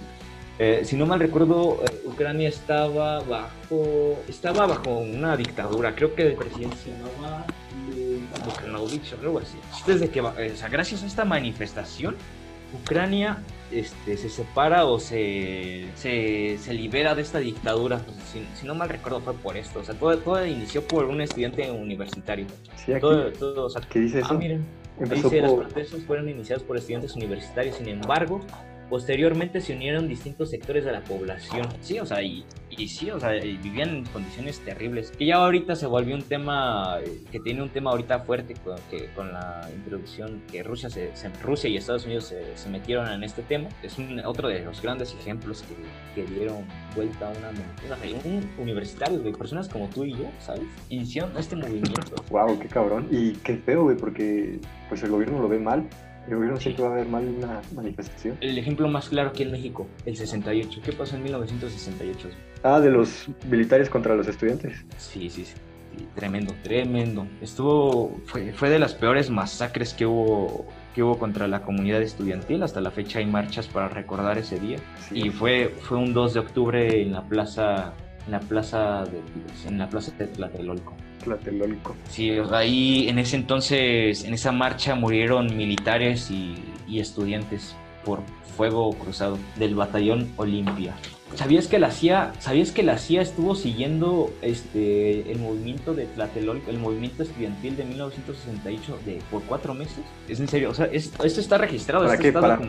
eh, 0.63 0.85
si 0.85 0.97
no 0.97 1.07
mal 1.07 1.19
recuerdo, 1.19 1.83
eh, 1.83 2.03
Ucrania 2.07 2.49
estaba 2.49 3.19
bajo 3.21 4.17
estaba 4.29 4.67
bajo 4.67 4.99
una 4.99 5.37
dictadura. 5.37 5.93
Creo 5.97 6.15
que 6.15 6.29
el 6.29 6.35
presidente 6.35 6.77
se 6.77 6.91
llamaba 6.91 7.45
Vukanovich 8.45 9.13
o 9.15 9.21
algo 9.21 9.41
así. 9.41 9.59
Desde 9.87 10.09
que, 10.09 10.21
eh, 10.21 10.53
o 10.55 10.57
sea, 10.57 10.69
gracias 10.69 11.03
a 11.03 11.07
esta 11.07 11.25
manifestación, 11.25 12.15
Ucrania 12.81 13.43
este, 13.73 14.17
se 14.17 14.29
separa 14.29 14.85
o 14.85 15.01
se, 15.01 15.89
se, 15.97 16.59
se, 16.59 16.75
libera 16.75 17.17
de 17.17 17.23
esta 17.23 17.41
dictadura. 17.41 18.01
Si, 18.33 18.65
no 18.65 18.77
mal 18.77 18.89
recuerdo 18.89 19.21
fue 19.21 19.35
por 19.35 19.57
esto. 19.57 19.81
O 19.81 19.85
sea, 19.85 19.97
todo, 19.97 20.17
todo 20.19 20.47
inició 20.47 20.87
por 20.87 21.07
un 21.07 21.23
estudiante 21.23 21.69
universitario. 21.73 22.47
Sí, 22.77 22.93
aquí, 22.93 23.01
todo, 23.01 23.67
o 23.67 23.71
sea, 23.71 23.83
¿Qué 23.83 23.99
dice 23.99 24.19
ah, 24.19 24.21
eso? 24.21 24.35
Ah, 24.35 24.39
miren, 24.39 24.65
dice, 25.11 25.41
las 25.41 25.53
protestas 25.53 26.03
fueron 26.03 26.29
iniciadas 26.29 26.63
por 26.63 26.77
estudiantes 26.77 27.17
universitarios. 27.17 27.77
Sin 27.77 27.89
embargo, 27.89 28.41
Posteriormente 28.89 29.61
se 29.61 29.75
unieron 29.75 30.09
distintos 30.09 30.51
sectores 30.51 30.85
de 30.85 30.93
la 30.93 31.01
población. 31.01 31.67
Sí, 31.81 31.99
o 31.99 32.07
sea, 32.07 32.23
y, 32.23 32.45
y 32.71 32.89
sí, 32.89 33.11
o 33.11 33.19
sea, 33.19 33.31
vivían 33.31 33.89
en 33.89 34.05
condiciones 34.07 34.61
terribles. 34.61 35.11
Que 35.11 35.27
ya 35.27 35.37
ahorita 35.37 35.75
se 35.77 35.87
volvió 35.87 36.15
un 36.15 36.23
tema, 36.23 36.99
que 37.31 37.41
tiene 37.41 37.63
un 37.63 37.71
tema 37.71 37.91
ahorita 37.91 38.21
fuerte 38.21 38.55
con, 38.63 38.77
que, 38.91 39.09
con 39.15 39.33
la 39.33 39.69
introducción 39.75 40.43
que 40.51 40.63
Rusia, 40.63 40.91
se, 40.91 41.13
Rusia 41.43 41.71
y 41.71 41.77
Estados 41.77 42.05
Unidos 42.07 42.35
se, 42.55 42.69
metieron 42.69 43.09
en 43.11 43.25
este 43.25 43.43
tema. 43.43 43.69
Es 43.83 43.99
un, 43.99 44.21
otro 44.25 44.49
de 44.49 44.61
los 44.61 44.81
grandes 44.83 45.15
ejemplos 45.15 45.63
que, 46.15 46.23
que 46.23 46.31
dieron 46.31 46.65
vuelta 46.95 47.29
a 47.29 47.31
una, 47.31 47.51
una 47.51 48.23
un 48.25 48.49
universitario, 48.59 49.19
de 49.19 49.33
personas 49.33 49.69
como 49.69 49.89
tú 49.89 50.05
y 50.05 50.13
yo, 50.13 50.31
¿sabes? 50.39 50.63
Iniciaron 50.89 51.37
este 51.37 51.57
movimiento. 51.57 51.93
Wow, 52.31 52.59
qué 52.59 52.69
cabrón. 52.69 53.09
Y 53.11 53.33
qué 53.33 53.57
feo, 53.57 53.85
güey, 53.85 53.97
porque 53.97 54.59
pues 54.89 55.03
el 55.03 55.11
gobierno 55.11 55.41
lo 55.41 55.49
ve 55.49 55.59
mal 55.59 55.87
el 56.29 56.37
gobierno 56.37 56.61
siempre 56.61 56.85
va 56.85 56.91
a 56.91 56.93
haber 56.95 57.09
mal 57.09 57.25
una 57.27 57.61
manifestación. 57.75 58.37
El 58.41 58.59
ejemplo 58.59 58.89
más 58.89 59.09
claro 59.09 59.31
aquí 59.31 59.43
en 59.43 59.53
México, 59.53 59.87
el 60.07 60.17
68. 60.17 60.81
¿Qué 60.85 60.93
pasó 60.93 61.17
en 61.17 61.25
1968? 61.25 62.29
Ah, 62.63 62.81
de 62.81 62.91
los 62.91 63.27
militares 63.49 63.91
contra 63.91 64.15
los 64.15 64.29
estudiantes. 64.29 64.85
Sí, 64.99 65.29
sí, 65.29 65.45
sí. 65.45 65.55
Tremendo, 66.15 66.55
tremendo. 66.63 67.27
Estuvo, 67.41 68.19
fue, 68.27 68.53
fue 68.53 68.71
de 68.71 68.79
las 68.79 68.95
peores 68.95 69.29
masacres 69.29 69.93
que 69.93 70.07
hubo 70.07 70.67
que 70.95 71.03
hubo 71.03 71.19
contra 71.19 71.49
la 71.49 71.63
comunidad 71.63 72.03
estudiantil. 72.03 72.63
Hasta 72.63 72.81
la 72.81 72.91
fecha 72.91 73.19
hay 73.19 73.27
marchas 73.27 73.67
para 73.67 73.89
recordar 73.89 74.39
ese 74.39 74.59
día. 74.59 74.79
Y 75.11 75.31
fue, 75.31 75.75
fue 75.81 75.99
un 75.99 76.13
2 76.13 76.35
de 76.35 76.41
octubre 76.41 77.03
en 77.03 77.13
la 77.13 77.23
plaza, 77.23 77.95
en 78.27 78.33
la 78.33 78.41
plaza 78.41 79.05
de, 79.05 79.21
en 79.69 79.79
la 79.79 79.89
plaza 79.89 80.13
de 80.19 80.27
Tlatelolco. 80.27 80.95
Tlatelolco. 81.23 81.97
Sí, 82.09 82.31
ahí 82.53 83.09
en 83.09 83.19
ese 83.19 83.37
entonces, 83.37 84.25
en 84.25 84.35
esa 84.35 84.53
marcha 84.53 84.95
murieron 84.95 85.57
militares 85.57 86.31
y, 86.31 86.57
estudiantes 86.93 87.75
por 88.05 88.21
fuego 88.55 88.93
cruzado 88.93 89.39
del 89.57 89.75
batallón 89.75 90.31
Olimpia. 90.37 90.93
¿Sabías 91.37 91.69
que 91.69 91.79
la 91.79 91.91
CIA, 91.91 92.35
¿sabías 92.39 92.71
que 92.71 92.83
la 92.83 92.99
CIA 92.99 93.23
estuvo 93.23 93.55
siguiendo 93.55 94.31
este 94.43 95.33
el 95.33 95.39
movimiento 95.39 95.95
de 95.95 96.05
Tlatelolco, 96.05 96.71
el 96.71 96.77
movimiento 96.77 97.23
estudiantil 97.23 97.79
de 97.79 97.85
1968 97.85 98.99
de 99.07 99.23
por 99.31 99.43
cuatro 99.45 99.73
meses? 99.73 100.01
Es 100.29 100.39
en 100.39 100.49
serio, 100.49 100.69
o 100.69 100.75
sea, 100.75 100.85
esto 100.85 101.25
está 101.25 101.57
registrado, 101.57 102.05
¿Para 102.05 102.19
qué? 102.19 102.31
¿Para, 102.31 102.61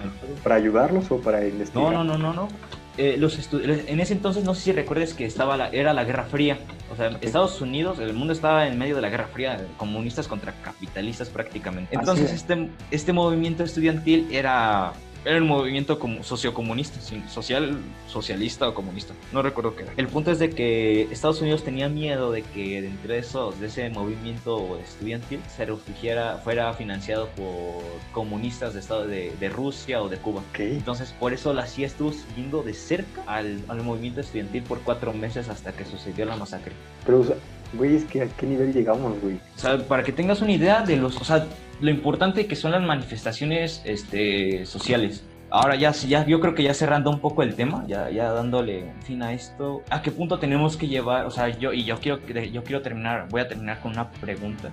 ¿Para 0.41 0.55
ayudarlos 0.55 1.11
o 1.11 1.19
para 1.19 1.45
investigar? 1.45 1.91
No, 1.91 2.05
no, 2.05 2.17
no, 2.17 2.17
no, 2.17 2.33
no. 2.33 2.47
Eh, 2.97 3.15
los 3.17 3.39
en 3.53 3.99
ese 3.99 4.13
entonces 4.13 4.43
no 4.43 4.53
sé 4.53 4.61
si 4.61 4.71
recuerdes 4.71 5.15
que 5.15 5.25
estaba 5.25 5.57
la, 5.57 5.69
era 5.69 5.93
la 5.93 6.03
Guerra 6.03 6.25
Fría, 6.25 6.59
O 6.91 6.95
sea, 6.95 7.17
Estados 7.21 7.59
Unidos, 7.59 7.97
el 7.99 8.13
mundo 8.13 8.33
estaba 8.33 8.67
en 8.67 8.77
medio 8.77 8.95
de 8.95 9.01
la 9.01 9.09
Guerra 9.09 9.27
Fría, 9.27 9.65
comunistas 9.77 10.27
contra 10.27 10.53
capitalistas 10.61 11.29
prácticamente. 11.29 11.95
Entonces, 11.95 12.31
este, 12.31 12.69
este 12.91 13.11
movimiento 13.11 13.63
estudiantil 13.63 14.27
era 14.31 14.93
era 15.25 15.37
un 15.37 15.47
movimiento 15.47 15.99
como 15.99 16.23
sociocomunista, 16.23 16.99
social, 17.29 17.77
socialista 18.07 18.67
o 18.67 18.73
comunista. 18.73 19.13
No 19.31 19.41
recuerdo 19.41 19.75
qué 19.75 19.83
era. 19.83 19.93
El 19.97 20.07
punto 20.07 20.31
es 20.31 20.39
de 20.39 20.49
que 20.49 21.03
Estados 21.03 21.41
Unidos 21.41 21.63
tenía 21.63 21.89
miedo 21.89 22.31
de 22.31 22.41
que 22.41 22.81
dentro 22.81 23.13
de, 23.13 23.19
esos, 23.19 23.59
de 23.59 23.67
ese 23.67 23.89
movimiento 23.89 24.77
estudiantil 24.79 25.39
se 25.55 25.65
refugiara, 25.65 26.37
fuera 26.43 26.73
financiado 26.73 27.29
por 27.29 27.83
comunistas 28.11 28.73
de, 28.73 28.79
Estado, 28.79 29.07
de, 29.07 29.33
de 29.39 29.49
Rusia 29.49 30.01
o 30.01 30.09
de 30.09 30.17
Cuba. 30.17 30.41
Entonces, 30.57 31.13
por 31.19 31.33
eso 31.33 31.53
la 31.53 31.65
CIA 31.65 31.87
estuvo 31.87 32.11
siguiendo 32.11 32.63
de 32.63 32.73
cerca 32.73 33.23
al, 33.25 33.61
al, 33.67 33.81
movimiento 33.83 34.21
estudiantil 34.21 34.63
por 34.63 34.81
cuatro 34.81 35.13
meses 35.13 35.49
hasta 35.49 35.71
que 35.73 35.85
sucedió 35.85 36.25
la 36.25 36.35
masacre. 36.35 36.73
Pero, 37.05 37.25
güey, 37.73 37.95
es 37.95 38.05
que 38.05 38.21
a 38.21 38.27
qué 38.27 38.45
nivel 38.45 38.73
llegamos, 38.73 39.19
güey. 39.21 39.39
O 39.55 39.59
sea, 39.59 39.77
para 39.79 40.03
que 40.03 40.11
tengas 40.11 40.41
una 40.41 40.51
idea 40.51 40.81
de 40.81 40.97
los, 40.97 41.19
o 41.19 41.23
sea, 41.23 41.47
lo 41.81 41.89
importante 41.89 42.47
que 42.47 42.55
son 42.55 42.71
las 42.71 42.81
manifestaciones 42.81 43.81
este, 43.85 44.65
sociales. 44.65 45.23
Ahora 45.49 45.75
ya, 45.75 45.91
ya, 45.91 46.25
yo 46.25 46.39
creo 46.39 46.55
que 46.55 46.63
ya 46.63 46.73
cerrando 46.73 47.11
un 47.11 47.19
poco 47.19 47.43
el 47.43 47.53
tema, 47.53 47.85
ya, 47.87 48.09
ya 48.09 48.31
dándole 48.31 48.91
fin 49.03 49.21
a 49.21 49.33
esto, 49.33 49.83
¿a 49.89 50.01
qué 50.01 50.09
punto 50.09 50.39
tenemos 50.39 50.77
que 50.77 50.87
llevar? 50.87 51.27
O 51.27 51.31
sea, 51.31 51.49
yo, 51.49 51.73
y 51.73 51.83
yo 51.83 51.99
quiero, 51.99 52.19
yo 52.27 52.63
quiero 52.63 52.81
terminar, 52.81 53.27
voy 53.29 53.41
a 53.41 53.47
terminar 53.47 53.79
con 53.79 53.91
una 53.91 54.09
pregunta. 54.09 54.71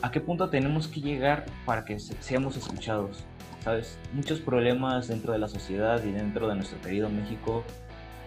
¿A 0.00 0.10
qué 0.10 0.20
punto 0.20 0.48
tenemos 0.48 0.86
que 0.86 1.00
llegar 1.00 1.46
para 1.64 1.84
que 1.84 1.98
seamos 1.98 2.56
escuchados? 2.56 3.24
¿Sabes? 3.64 3.98
Muchos 4.12 4.40
problemas 4.40 5.08
dentro 5.08 5.32
de 5.32 5.38
la 5.38 5.48
sociedad 5.48 6.02
y 6.04 6.10
dentro 6.10 6.48
de 6.48 6.56
nuestro 6.56 6.80
querido 6.80 7.08
México 7.08 7.64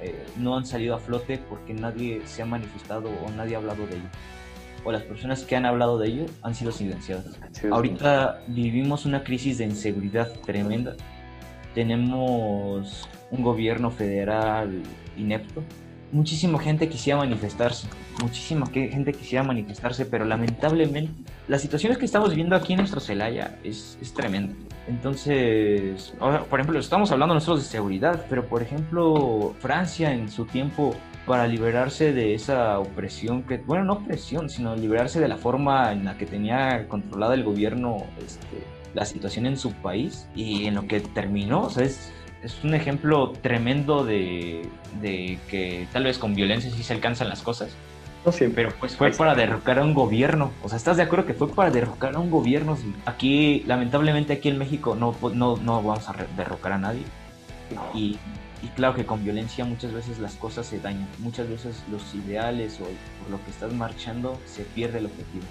eh, 0.05 0.25
no 0.37 0.57
han 0.57 0.65
salido 0.65 0.95
a 0.95 0.99
flote 0.99 1.37
porque 1.49 1.73
nadie 1.73 2.21
se 2.25 2.41
ha 2.41 2.45
manifestado 2.45 3.09
o 3.09 3.29
nadie 3.31 3.55
ha 3.55 3.59
hablado 3.59 3.85
de 3.87 3.95
ello 3.95 4.09
o 4.85 4.91
las 4.91 5.01
personas 5.01 5.43
que 5.43 5.55
han 5.55 5.65
hablado 5.65 5.97
de 5.97 6.07
ello 6.07 6.25
han 6.43 6.55
sido 6.55 6.71
silenciadas. 6.71 7.39
Ahorita 7.71 8.41
vivimos 8.47 9.05
una 9.05 9.23
crisis 9.23 9.57
de 9.57 9.65
inseguridad 9.65 10.31
tremenda. 10.45 10.95
Tenemos 11.73 13.09
un 13.31 13.43
gobierno 13.43 13.89
federal 13.89 14.83
inepto. 15.17 15.63
Muchísima 16.11 16.59
gente 16.59 16.87
quisiera 16.87 17.17
manifestarse, 17.17 17.87
muchísima 18.21 18.67
gente 18.67 19.11
quisiera 19.11 19.43
manifestarse, 19.43 20.05
pero 20.05 20.23
lamentablemente 20.23 21.11
las 21.47 21.61
situaciones 21.61 21.97
que 21.97 22.05
estamos 22.05 22.29
viviendo 22.29 22.55
aquí 22.55 22.73
en 22.73 22.79
nuestro 22.79 23.01
Celaya 23.01 23.57
es, 23.63 23.97
es 23.99 24.13
tremenda. 24.13 24.53
Entonces, 24.87 26.13
por 26.19 26.59
ejemplo, 26.59 26.79
estamos 26.79 27.11
hablando 27.11 27.33
nosotros 27.33 27.63
de 27.63 27.69
seguridad, 27.69 28.25
pero 28.29 28.45
por 28.45 28.61
ejemplo, 28.61 29.55
Francia 29.59 30.13
en 30.13 30.29
su 30.29 30.45
tiempo 30.45 30.95
para 31.25 31.47
liberarse 31.47 32.13
de 32.13 32.35
esa 32.35 32.77
opresión 32.79 33.43
que, 33.43 33.57
bueno, 33.57 33.83
no 33.83 33.93
opresión, 33.93 34.47
sino 34.49 34.75
liberarse 34.75 35.19
de 35.19 35.27
la 35.27 35.37
forma 35.37 35.91
en 35.91 36.05
la 36.05 36.17
que 36.17 36.27
tenía 36.27 36.87
controlada 36.87 37.33
el 37.33 37.43
gobierno 37.43 37.97
este, 38.23 38.63
la 38.93 39.05
situación 39.05 39.47
en 39.47 39.57
su 39.57 39.73
país 39.73 40.27
y 40.35 40.65
en 40.65 40.75
lo 40.75 40.87
que 40.87 40.99
terminó, 41.01 41.63
o 41.63 41.69
sea, 41.69 41.83
es, 41.83 42.11
es 42.43 42.63
un 42.63 42.75
ejemplo 42.75 43.31
tremendo 43.41 44.05
de, 44.05 44.69
de, 45.01 45.39
que 45.49 45.87
tal 45.91 46.03
vez 46.03 46.19
con 46.19 46.35
violencia 46.35 46.69
sí 46.69 46.83
se 46.83 46.93
alcanzan 46.93 47.27
las 47.27 47.41
cosas. 47.41 47.75
No 48.25 48.31
pero 48.55 48.73
pues 48.79 48.95
fue 48.95 49.11
para 49.11 49.35
derrocar 49.35 49.77
a 49.77 49.83
un 49.83 49.93
gobierno. 49.93 50.51
O 50.63 50.69
sea, 50.69 50.77
¿estás 50.77 50.97
de 50.97 51.03
acuerdo 51.03 51.27
que 51.27 51.35
fue 51.35 51.47
para 51.47 51.69
derrocar 51.69 52.15
a 52.15 52.19
un 52.19 52.31
gobierno? 52.31 52.75
Aquí, 53.05 53.63
lamentablemente, 53.67 54.33
aquí 54.33 54.49
en 54.49 54.57
México 54.57 54.95
no, 54.95 55.15
no, 55.33 55.57
no 55.57 55.83
vamos 55.83 56.09
a 56.09 56.15
derrocar 56.35 56.71
a 56.71 56.77
nadie. 56.79 57.03
Y 57.93 58.17
y 58.61 58.67
claro 58.69 58.95
que 58.95 59.05
con 59.05 59.23
violencia 59.23 59.65
muchas 59.65 59.93
veces 59.93 60.19
las 60.19 60.35
cosas 60.35 60.65
se 60.65 60.79
dañan, 60.79 61.07
muchas 61.19 61.49
veces 61.49 61.83
los 61.91 62.13
ideales 62.15 62.79
o 62.79 62.83
por 62.83 63.31
lo 63.31 63.43
que 63.43 63.51
estás 63.51 63.73
marchando 63.73 64.39
se 64.45 64.63
pierde 64.63 64.99
el 64.99 65.07
objetivo. 65.07 65.43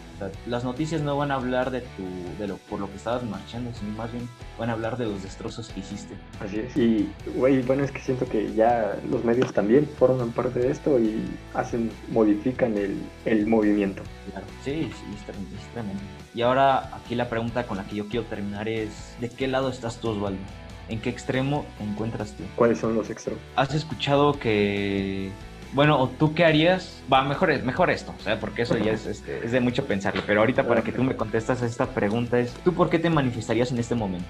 las 0.47 0.65
noticias 0.65 1.03
no 1.03 1.17
van 1.17 1.31
a 1.31 1.35
hablar 1.35 1.71
de 1.71 1.81
tu, 1.81 2.05
de 2.39 2.49
lo, 2.49 2.57
por 2.57 2.81
lo 2.81 2.89
que 2.91 2.97
estabas 2.97 3.23
marchando, 3.25 3.73
sino 3.75 3.93
más 3.93 4.13
bien 4.13 4.29
van 4.59 4.71
a 4.71 4.73
hablar 4.73 4.97
de 4.97 5.07
los 5.07 5.23
destrozos 5.23 5.69
que 5.69 5.81
hiciste. 5.81 6.15
Así 6.41 6.61
es. 6.61 6.77
Y 6.77 7.09
güey, 7.37 7.63
bueno, 7.63 7.85
es 7.85 7.91
que 7.91 8.01
siento 8.01 8.27
que 8.27 8.53
ya 8.55 8.97
los 9.11 9.25
medios 9.25 9.53
también 9.53 9.89
forman 9.99 10.31
parte 10.33 10.61
de 10.61 10.71
esto 10.71 10.99
y 10.99 11.25
hacen, 11.55 11.91
modifican 12.11 12.77
el, 12.77 12.97
el 13.25 13.47
movimiento. 13.47 14.03
Claro, 14.31 14.47
sí, 14.65 14.91
sí, 14.93 15.05
es 15.15 15.25
tremendo. 15.73 16.03
Y 16.35 16.43
ahora 16.43 16.95
aquí 16.97 17.15
la 17.15 17.29
pregunta 17.29 17.67
con 17.67 17.77
la 17.77 17.85
que 17.85 17.97
yo 17.97 18.09
quiero 18.09 18.27
terminar 18.27 18.69
es, 18.69 19.17
¿de 19.21 19.29
qué 19.29 19.47
lado 19.47 19.69
estás 19.69 20.01
tú, 20.01 20.11
Osvaldo? 20.11 20.41
¿En 20.89 21.01
qué 21.01 21.11
extremo 21.11 21.65
te 21.79 21.85
encuentras 21.85 22.33
tú? 22.33 22.45
¿Cuáles 22.57 22.79
son 22.79 22.95
los 22.95 23.11
extremos? 23.11 23.43
¿Has 23.57 23.75
escuchado 23.75 24.39
que 24.39 25.31
bueno, 25.75 26.01
¿o 26.01 26.09
tú 26.09 26.35
qué 26.35 26.45
harías? 26.45 27.03
Va, 27.13 27.25
mejor, 27.25 27.61
mejor 27.65 27.91
esto, 27.91 28.15
o 28.17 28.23
sea, 28.23 28.39
porque 28.39 28.63
eso 28.63 28.79
ya 28.79 28.93
es, 28.93 29.07
este, 29.07 29.45
es, 29.45 29.51
de 29.51 29.59
mucho 29.59 29.85
pensarlo. 29.87 30.23
Pero 30.25 30.41
ahorita 30.41 30.69
para 30.69 30.83
que 30.83 30.93
tú 30.93 31.03
me 31.03 31.17
contestas 31.17 31.63
a 31.63 31.67
esta 31.67 31.87
pregunta 31.87 32.39
es, 32.39 32.53
¿tú 32.63 32.73
por 32.73 32.89
qué 32.89 33.01
te 33.01 33.11
manifestarías 33.11 33.73
en 33.73 33.79
este 33.79 33.97
momento? 33.97 34.27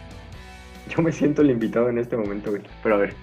Yo 0.89 1.03
me 1.03 1.13
siento 1.13 1.43
el 1.43 1.51
invitado 1.51 1.91
en 1.91 1.99
este 1.99 2.17
momento, 2.17 2.51
güey. 2.51 2.63
Pero 2.83 2.95
a 2.95 2.99
ver, 2.99 3.15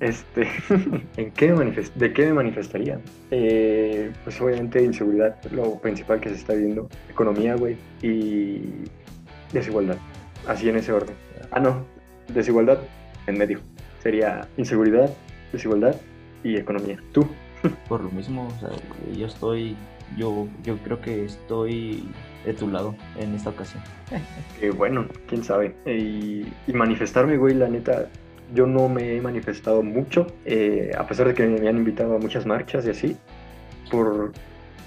este, 0.00 0.48
¿en 1.18 1.30
qué 1.32 1.52
¿de 1.94 2.12
qué 2.14 2.26
me 2.26 2.32
manifestaría? 2.32 2.98
Eh, 3.30 4.10
pues 4.24 4.40
obviamente 4.40 4.82
inseguridad, 4.82 5.36
lo 5.52 5.78
principal 5.78 6.18
que 6.18 6.30
se 6.30 6.36
está 6.36 6.54
viendo, 6.54 6.88
economía, 7.10 7.56
güey, 7.56 7.76
y 8.00 8.62
desigualdad. 9.52 9.98
Así 10.48 10.66
en 10.70 10.76
ese 10.76 10.92
orden. 10.92 11.14
Ah, 11.50 11.60
no, 11.60 11.84
desigualdad 12.28 12.78
en 13.26 13.38
medio. 13.38 13.60
Sería 14.02 14.48
inseguridad, 14.56 15.10
desigualdad 15.52 15.96
y 16.42 16.56
economía. 16.56 16.98
¿Tú? 17.12 17.26
Por 17.88 18.02
lo 18.02 18.10
mismo, 18.10 18.48
o 18.48 18.60
sea, 18.60 18.70
yo 19.16 19.26
estoy, 19.26 19.76
yo, 20.16 20.46
yo 20.62 20.76
creo 20.78 21.00
que 21.00 21.24
estoy 21.24 22.04
de 22.44 22.54
tu 22.54 22.68
lado 22.68 22.94
en 23.18 23.34
esta 23.34 23.50
ocasión. 23.50 23.82
Qué 24.60 24.70
bueno, 24.76 25.06
quién 25.26 25.42
sabe. 25.42 25.74
Y, 25.86 26.46
manifestarme, 26.72 27.36
güey, 27.36 27.54
la 27.54 27.68
neta, 27.68 28.08
yo 28.54 28.66
no 28.66 28.88
me 28.88 29.16
he 29.16 29.20
manifestado 29.20 29.82
mucho, 29.82 30.26
eh, 30.44 30.92
a 30.96 31.06
pesar 31.06 31.26
de 31.28 31.34
que 31.34 31.46
me 31.46 31.68
han 31.68 31.76
invitado 31.76 32.14
a 32.14 32.18
muchas 32.18 32.46
marchas 32.46 32.86
y 32.86 32.90
así, 32.90 33.16
por, 33.90 34.32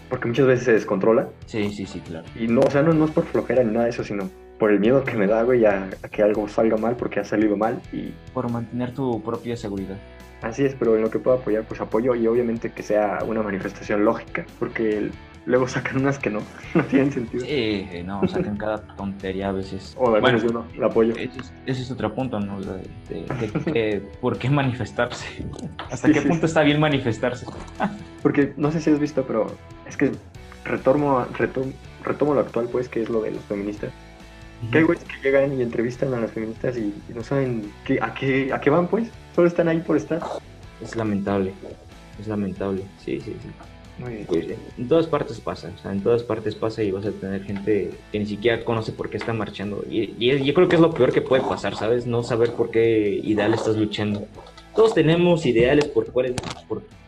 porque 0.10 0.28
muchas 0.28 0.48
veces 0.48 0.66
se 0.66 0.74
descontrola. 0.74 1.30
Sí, 1.46 1.70
sí, 1.72 1.86
sí, 1.86 2.00
claro. 2.00 2.26
Y 2.36 2.48
no, 2.48 2.62
o 2.62 2.72
sea, 2.72 2.82
no, 2.82 2.94
no 2.94 3.06
es 3.06 3.12
por 3.12 3.26
flojera 3.26 3.64
ni 3.64 3.74
nada 3.74 3.86
de 3.86 3.92
eso, 3.92 4.04
sino 4.04 4.30
por 4.60 4.72
el 4.72 4.80
miedo 4.80 5.04
que 5.04 5.16
me 5.16 5.26
da, 5.26 5.42
güey, 5.44 5.66
a, 5.66 5.90
que 6.12 6.22
algo 6.22 6.48
salga 6.50 6.78
mal 6.78 6.96
porque 6.98 7.22
ha 7.22 7.24
salido 7.24 7.56
mal 7.56 7.82
y... 7.94 8.14
Por 8.34 8.52
mantener 8.52 8.94
tu 8.94 9.24
propia 9.24 9.56
seguridad. 9.56 9.98
Así 10.42 10.66
es, 10.66 10.76
pero 10.76 10.96
en 10.96 11.02
lo 11.02 11.10
que 11.10 11.20
puedo 11.20 11.38
apoyar, 11.38 11.64
pues 11.64 11.82
apoyo 11.82 12.14
y 12.16 12.28
obviamente 12.28 12.72
que 12.72 12.84
sea 12.84 13.20
una 13.26 13.42
manifestación 13.42 14.06
lógica, 14.06 14.46
porque 14.58 15.10
luego 15.46 15.68
sacan 15.68 15.98
unas 15.98 16.20
que 16.20 16.30
no, 16.30 16.42
no 16.76 16.84
tienen 16.84 17.12
sentido. 17.12 17.46
Sí, 17.46 17.88
no, 18.06 18.26
sacan 18.28 18.58
cada 18.58 18.80
tontería 18.96 19.50
a 19.50 19.52
veces. 19.54 19.96
O 19.98 20.14
al 20.14 20.22
menos 20.22 20.44
yo 20.44 20.50
no, 20.50 20.66
la 20.78 20.88
apoyo. 20.88 21.14
Ese 21.16 21.42
es, 21.66 21.92
otro 21.92 22.14
punto, 22.14 22.40
¿no? 22.40 22.60
De, 22.62 24.02
¿Por 24.22 24.38
qué 24.38 24.50
manifestarse? 24.50 25.46
¿Hasta 25.90 26.12
qué 26.12 26.22
punto 26.22 26.46
está 26.46 26.62
bien 26.64 26.80
manifestarse? 26.80 27.46
porque 28.22 28.54
no 28.58 28.72
sé 28.72 28.82
si 28.82 28.92
has 28.92 29.00
visto, 29.00 29.24
pero 29.26 29.48
es 29.88 29.96
que 29.96 30.12
retomo, 30.66 31.26
retomo, 31.38 31.72
retomo 32.04 32.34
lo 32.34 32.42
actual, 32.42 32.68
pues, 32.72 32.90
que 32.90 33.02
es 33.02 33.10
lo 33.10 33.22
de 33.22 33.32
los 33.32 33.44
feministas 33.44 33.92
que 34.72 34.78
hay 34.78 34.84
güeyes 34.84 35.04
que 35.06 35.22
llegan 35.24 35.58
y 35.58 35.62
entrevistan 35.62 36.14
a 36.14 36.20
las 36.20 36.32
feministas 36.32 36.78
y, 36.78 36.94
no 37.14 37.24
saben 37.24 37.72
qué, 37.86 38.00
a, 38.02 38.14
qué, 38.14 38.52
a 38.54 38.60
qué 38.60 38.70
van, 38.70 38.88
pues. 38.88 39.10
Solo 39.36 39.48
están 39.48 39.68
ahí 39.68 39.80
por 39.80 39.98
estar. 39.98 40.22
Es 40.82 40.96
lamentable. 40.96 41.54
Es 42.20 42.28
lamentable. 42.28 42.84
Sí, 43.04 43.20
sí, 43.22 43.36
sí. 43.42 43.50
Pues, 44.28 44.48
en 44.78 44.88
todas 44.88 45.08
partes 45.08 45.42
pasa, 45.42 45.72
o 45.78 45.82
sea, 45.82 45.92
en 45.92 46.02
todas 46.02 46.24
partes 46.24 46.56
pasa 46.56 46.82
y 46.82 46.92
vas 46.92 47.06
a 47.06 47.12
tener 47.12 47.44
gente 47.44 47.92
que 48.14 48.20
ni 48.20 48.26
siquiera 48.26 48.64
conoce 48.64 48.94
por 48.94 49.10
qué 49.10 49.18
está 49.18 49.34
marchando. 49.34 49.84
Y, 49.90 50.16
y, 50.18 50.44
yo 50.44 50.54
creo 50.54 50.70
que 50.70 50.76
es 50.76 50.82
lo 50.82 50.94
peor 50.94 51.12
que 51.12 51.22
puede 51.22 51.44
pasar, 51.44 51.76
¿sabes? 51.76 52.08
No 52.08 52.24
saber 52.24 52.54
por 52.54 52.72
qué 52.72 53.20
ideal 53.24 53.54
estás 53.54 53.76
luchando. 53.76 54.26
Todos 54.74 54.94
tenemos 54.94 55.46
ideales 55.46 55.86
por, 55.86 56.06
por, 56.14 56.32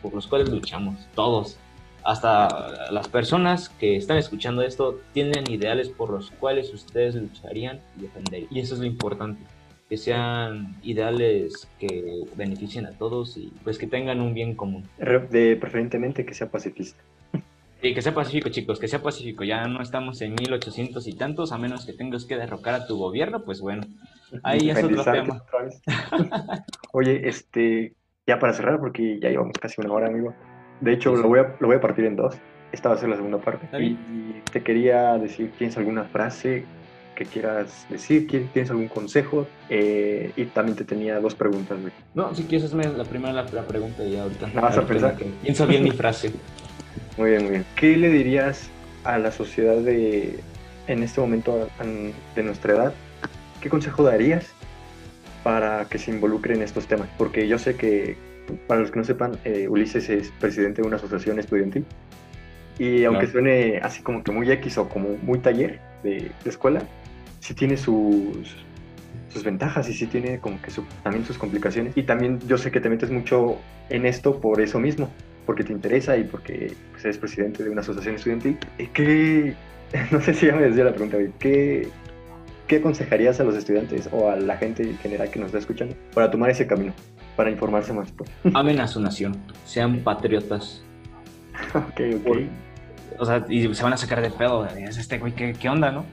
por 0.02 0.14
los 0.14 0.26
cuales 0.26 0.50
luchamos, 0.50 0.96
todos 1.14 1.56
hasta 2.04 2.90
las 2.90 3.08
personas 3.08 3.68
que 3.68 3.96
están 3.96 4.18
escuchando 4.18 4.62
esto 4.62 5.00
tienen 5.12 5.50
ideales 5.50 5.88
por 5.88 6.10
los 6.10 6.30
cuales 6.32 6.72
ustedes 6.72 7.14
lucharían 7.14 7.80
y 7.98 8.02
defenderían. 8.02 8.48
Y 8.50 8.60
eso 8.60 8.74
es 8.74 8.80
lo 8.80 8.86
importante, 8.86 9.42
que 9.88 9.96
sean 9.96 10.76
ideales 10.82 11.68
que 11.78 12.24
beneficien 12.36 12.86
a 12.86 12.92
todos 12.92 13.36
y 13.36 13.52
pues 13.64 13.78
que 13.78 13.86
tengan 13.86 14.20
un 14.20 14.34
bien 14.34 14.54
común. 14.54 14.88
De 14.98 15.56
preferentemente 15.56 16.24
que 16.24 16.34
sea 16.34 16.50
pacifista. 16.50 17.02
Sí, 17.82 17.94
que 17.94 18.02
sea 18.02 18.14
pacífico, 18.14 18.48
chicos, 18.48 18.78
que 18.78 18.86
sea 18.86 19.02
pacífico. 19.02 19.42
Ya 19.42 19.66
no 19.66 19.82
estamos 19.82 20.20
en 20.22 20.34
1800 20.34 21.04
y 21.08 21.14
tantos, 21.14 21.50
a 21.50 21.58
menos 21.58 21.84
que 21.84 21.92
tengas 21.92 22.24
que 22.24 22.36
derrocar 22.36 22.74
a 22.74 22.86
tu 22.86 22.96
gobierno, 22.96 23.42
pues 23.44 23.60
bueno, 23.60 23.82
ahí 24.44 24.70
es 24.70 24.84
otro 24.84 25.02
tema. 25.02 25.42
Oye, 26.92 27.28
este, 27.28 27.94
ya 28.24 28.38
para 28.38 28.52
cerrar, 28.52 28.78
porque 28.78 29.18
ya 29.20 29.30
llevamos 29.30 29.58
casi 29.60 29.80
una 29.80 29.92
hora, 29.92 30.06
amigo. 30.06 30.32
De 30.82 30.92
hecho, 30.92 31.14
lo 31.14 31.28
voy, 31.28 31.38
a, 31.38 31.54
lo 31.60 31.68
voy 31.68 31.76
a 31.76 31.80
partir 31.80 32.04
en 32.04 32.16
dos. 32.16 32.34
Esta 32.72 32.88
va 32.88 32.96
a 32.96 32.98
ser 32.98 33.08
la 33.08 33.16
segunda 33.16 33.38
parte. 33.38 33.68
Y, 33.80 33.96
te 34.50 34.62
quería 34.62 35.16
decir, 35.16 35.52
¿tienes 35.56 35.76
alguna 35.76 36.04
frase 36.04 36.64
que 37.14 37.24
quieras 37.24 37.86
decir? 37.88 38.26
¿Tienes 38.26 38.70
algún 38.70 38.88
consejo? 38.88 39.46
Eh, 39.68 40.32
y 40.36 40.44
también 40.46 40.76
te 40.76 40.84
tenía 40.84 41.20
dos 41.20 41.36
preguntas, 41.36 41.78
No, 42.14 42.34
si 42.34 42.42
quieres, 42.44 42.66
hazme 42.66 42.84
la 42.84 43.04
primera 43.04 43.32
la, 43.32 43.62
pregunta 43.62 44.02
y 44.02 44.16
ahorita. 44.16 44.48
¿No 44.54 44.60
vas 44.60 44.76
a 44.76 44.84
pensar? 44.84 45.16
pienso 45.42 45.66
bien 45.66 45.84
mi 45.84 45.92
frase. 45.92 46.32
Muy 47.16 47.30
bien, 47.30 47.42
muy 47.42 47.50
bien. 47.50 47.64
¿Qué 47.76 47.94
le 47.96 48.08
dirías 48.08 48.70
a 49.04 49.18
la 49.18 49.30
sociedad 49.30 49.76
de, 49.76 50.40
en 50.86 51.02
este 51.02 51.20
momento 51.20 51.68
de 52.34 52.42
nuestra 52.42 52.72
edad? 52.72 52.94
¿Qué 53.60 53.68
consejo 53.68 54.02
darías 54.02 54.50
para 55.44 55.84
que 55.84 55.98
se 55.98 56.10
involucre 56.10 56.54
en 56.54 56.62
estos 56.62 56.86
temas? 56.86 57.08
Porque 57.18 57.46
yo 57.48 57.58
sé 57.58 57.76
que, 57.76 58.16
para 58.66 58.80
los 58.80 58.90
que 58.90 58.98
no 58.98 59.04
sepan, 59.04 59.38
eh, 59.44 59.68
Ulises 59.68 60.08
es 60.08 60.30
presidente 60.40 60.82
de 60.82 60.88
una 60.88 60.96
asociación 60.96 61.38
estudiantil. 61.38 61.84
Y 62.78 63.04
aunque 63.04 63.26
suene 63.26 63.78
así 63.82 64.02
como 64.02 64.24
que 64.24 64.32
muy 64.32 64.50
X 64.50 64.78
o 64.78 64.88
como 64.88 65.10
muy 65.22 65.38
taller 65.38 65.80
de, 66.02 66.30
escuela, 66.44 66.82
sí 67.40 67.54
tiene 67.54 67.76
sus, 67.76 68.56
sus 69.28 69.44
ventajas 69.44 69.88
y 69.88 69.94
sí 69.94 70.06
tiene 70.06 70.38
como 70.38 70.60
que 70.60 70.72
también 71.02 71.24
sus 71.24 71.38
complicaciones. 71.38 71.96
Y 71.96 72.02
también 72.04 72.40
yo 72.46 72.58
sé 72.58 72.70
que 72.70 72.80
te 72.80 72.88
metes 72.88 73.10
mucho 73.10 73.58
en 73.90 74.06
esto 74.06 74.40
por 74.40 74.60
eso 74.60 74.80
mismo, 74.80 75.10
porque 75.46 75.64
te 75.64 75.72
interesa 75.72 76.16
y 76.16 76.24
porque 76.24 76.72
pues, 76.92 77.04
eres 77.04 77.18
presidente 77.18 77.62
de 77.62 77.70
una 77.70 77.82
asociación 77.82 78.16
estudiantil. 78.16 78.58
¿Qué, 78.92 79.54
no 80.10 80.20
sé 80.20 80.34
si 80.34 80.46
ya 80.46 80.56
me 80.56 80.62
decía 80.62 80.84
la 80.84 80.92
pregunta, 80.92 81.18
¿qué, 81.38 81.88
¿qué 82.66 82.76
aconsejarías 82.76 83.38
a 83.38 83.44
los 83.44 83.54
estudiantes 83.54 84.08
o 84.12 84.30
a 84.30 84.36
la 84.36 84.56
gente 84.56 84.82
en 84.82 84.96
general 84.98 85.30
que 85.30 85.38
nos 85.38 85.48
está 85.48 85.58
escuchando 85.58 85.94
para 86.14 86.30
tomar 86.30 86.50
ese 86.50 86.66
camino, 86.66 86.94
para 87.36 87.50
informarse 87.50 87.92
más? 87.92 88.12
Pues? 88.12 88.30
Amen 88.54 88.80
a 88.80 88.88
su 88.88 89.00
nación, 89.00 89.36
sean 89.64 90.00
patriotas. 90.00 90.82
ok, 91.74 92.00
ok. 92.26 92.36
o 93.18 93.26
sea, 93.26 93.44
y 93.48 93.74
se 93.74 93.82
van 93.82 93.92
a 93.92 93.96
sacar 93.96 94.20
de 94.20 94.30
pedo, 94.30 94.66
es 94.66 94.96
este 94.96 95.18
güey, 95.18 95.32
¿qué, 95.34 95.52
¿qué 95.52 95.68
onda, 95.68 95.90
no? 95.90 96.04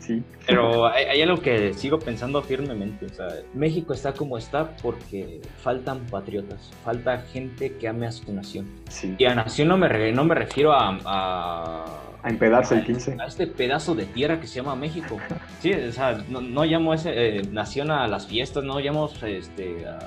Sí. 0.00 0.22
Pero 0.46 0.86
hay, 0.86 1.20
algo 1.20 1.42
que 1.42 1.74
sigo 1.74 1.98
pensando 1.98 2.40
firmemente, 2.40 3.04
o 3.06 3.08
sea, 3.10 3.28
México 3.52 3.92
está 3.92 4.14
como 4.14 4.38
está 4.38 4.74
porque 4.78 5.42
faltan 5.62 6.00
patriotas, 6.06 6.70
falta 6.82 7.18
gente 7.30 7.76
que 7.76 7.88
ame 7.88 8.06
a 8.06 8.12
su 8.12 8.32
nación. 8.32 8.66
Sí. 8.88 9.14
Y 9.18 9.26
a 9.26 9.34
nación 9.34 9.68
no 9.68 9.76
me, 9.76 10.12
no 10.12 10.24
me 10.24 10.34
refiero 10.34 10.72
a 10.72 12.08
a 12.22 12.30
empedarse 12.30 12.74
el 12.74 12.84
15. 12.84 13.16
A 13.20 13.26
este 13.26 13.46
pedazo 13.46 13.94
de 13.94 14.04
tierra 14.04 14.40
que 14.40 14.46
se 14.46 14.56
llama 14.56 14.74
México. 14.74 15.18
Sí, 15.60 15.72
o 15.72 15.90
sea, 15.90 16.22
no, 16.28 16.40
no 16.40 16.64
llamo 16.64 16.94
ese 16.94 17.10
eh, 17.38 17.42
nación 17.50 17.90
a 17.90 18.06
las 18.06 18.28
fiestas, 18.28 18.62
no 18.62 18.78
llamo 18.78 19.10
este, 19.26 19.88
a 19.88 19.98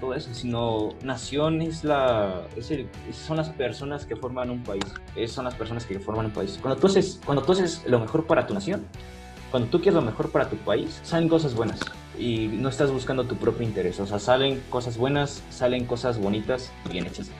todo 0.00 0.14
eso, 0.14 0.32
sino 0.34 0.94
nación 1.02 1.62
es 1.62 1.84
la, 1.84 2.42
es 2.56 2.70
el, 2.70 2.88
son 3.12 3.36
las 3.36 3.48
personas 3.50 4.06
que 4.06 4.16
forman 4.16 4.50
un 4.50 4.62
país, 4.62 4.84
son 5.26 5.44
las 5.44 5.54
personas 5.54 5.84
que 5.84 5.98
forman 5.98 6.26
un 6.26 6.32
país. 6.32 6.58
Cuando 6.60 6.80
tú 6.80 6.86
haces, 6.86 7.20
cuando 7.24 7.42
tú 7.42 7.52
haces 7.52 7.82
lo 7.86 7.98
mejor 8.00 8.26
para 8.26 8.46
tu 8.46 8.54
nación, 8.54 8.86
cuando 9.50 9.68
tú 9.68 9.78
quieres 9.78 9.94
lo 9.94 10.02
mejor 10.02 10.30
para 10.30 10.48
tu 10.48 10.56
país, 10.56 11.00
salen 11.02 11.28
cosas 11.28 11.54
buenas 11.54 11.80
y 12.18 12.48
no 12.48 12.68
estás 12.68 12.90
buscando 12.90 13.24
tu 13.24 13.36
propio 13.36 13.66
interés, 13.66 13.98
o 14.00 14.06
sea, 14.06 14.18
salen 14.18 14.62
cosas 14.70 14.98
buenas, 14.98 15.42
salen 15.50 15.86
cosas 15.86 16.18
bonitas, 16.18 16.72
bien 16.90 17.06
hechas. 17.06 17.30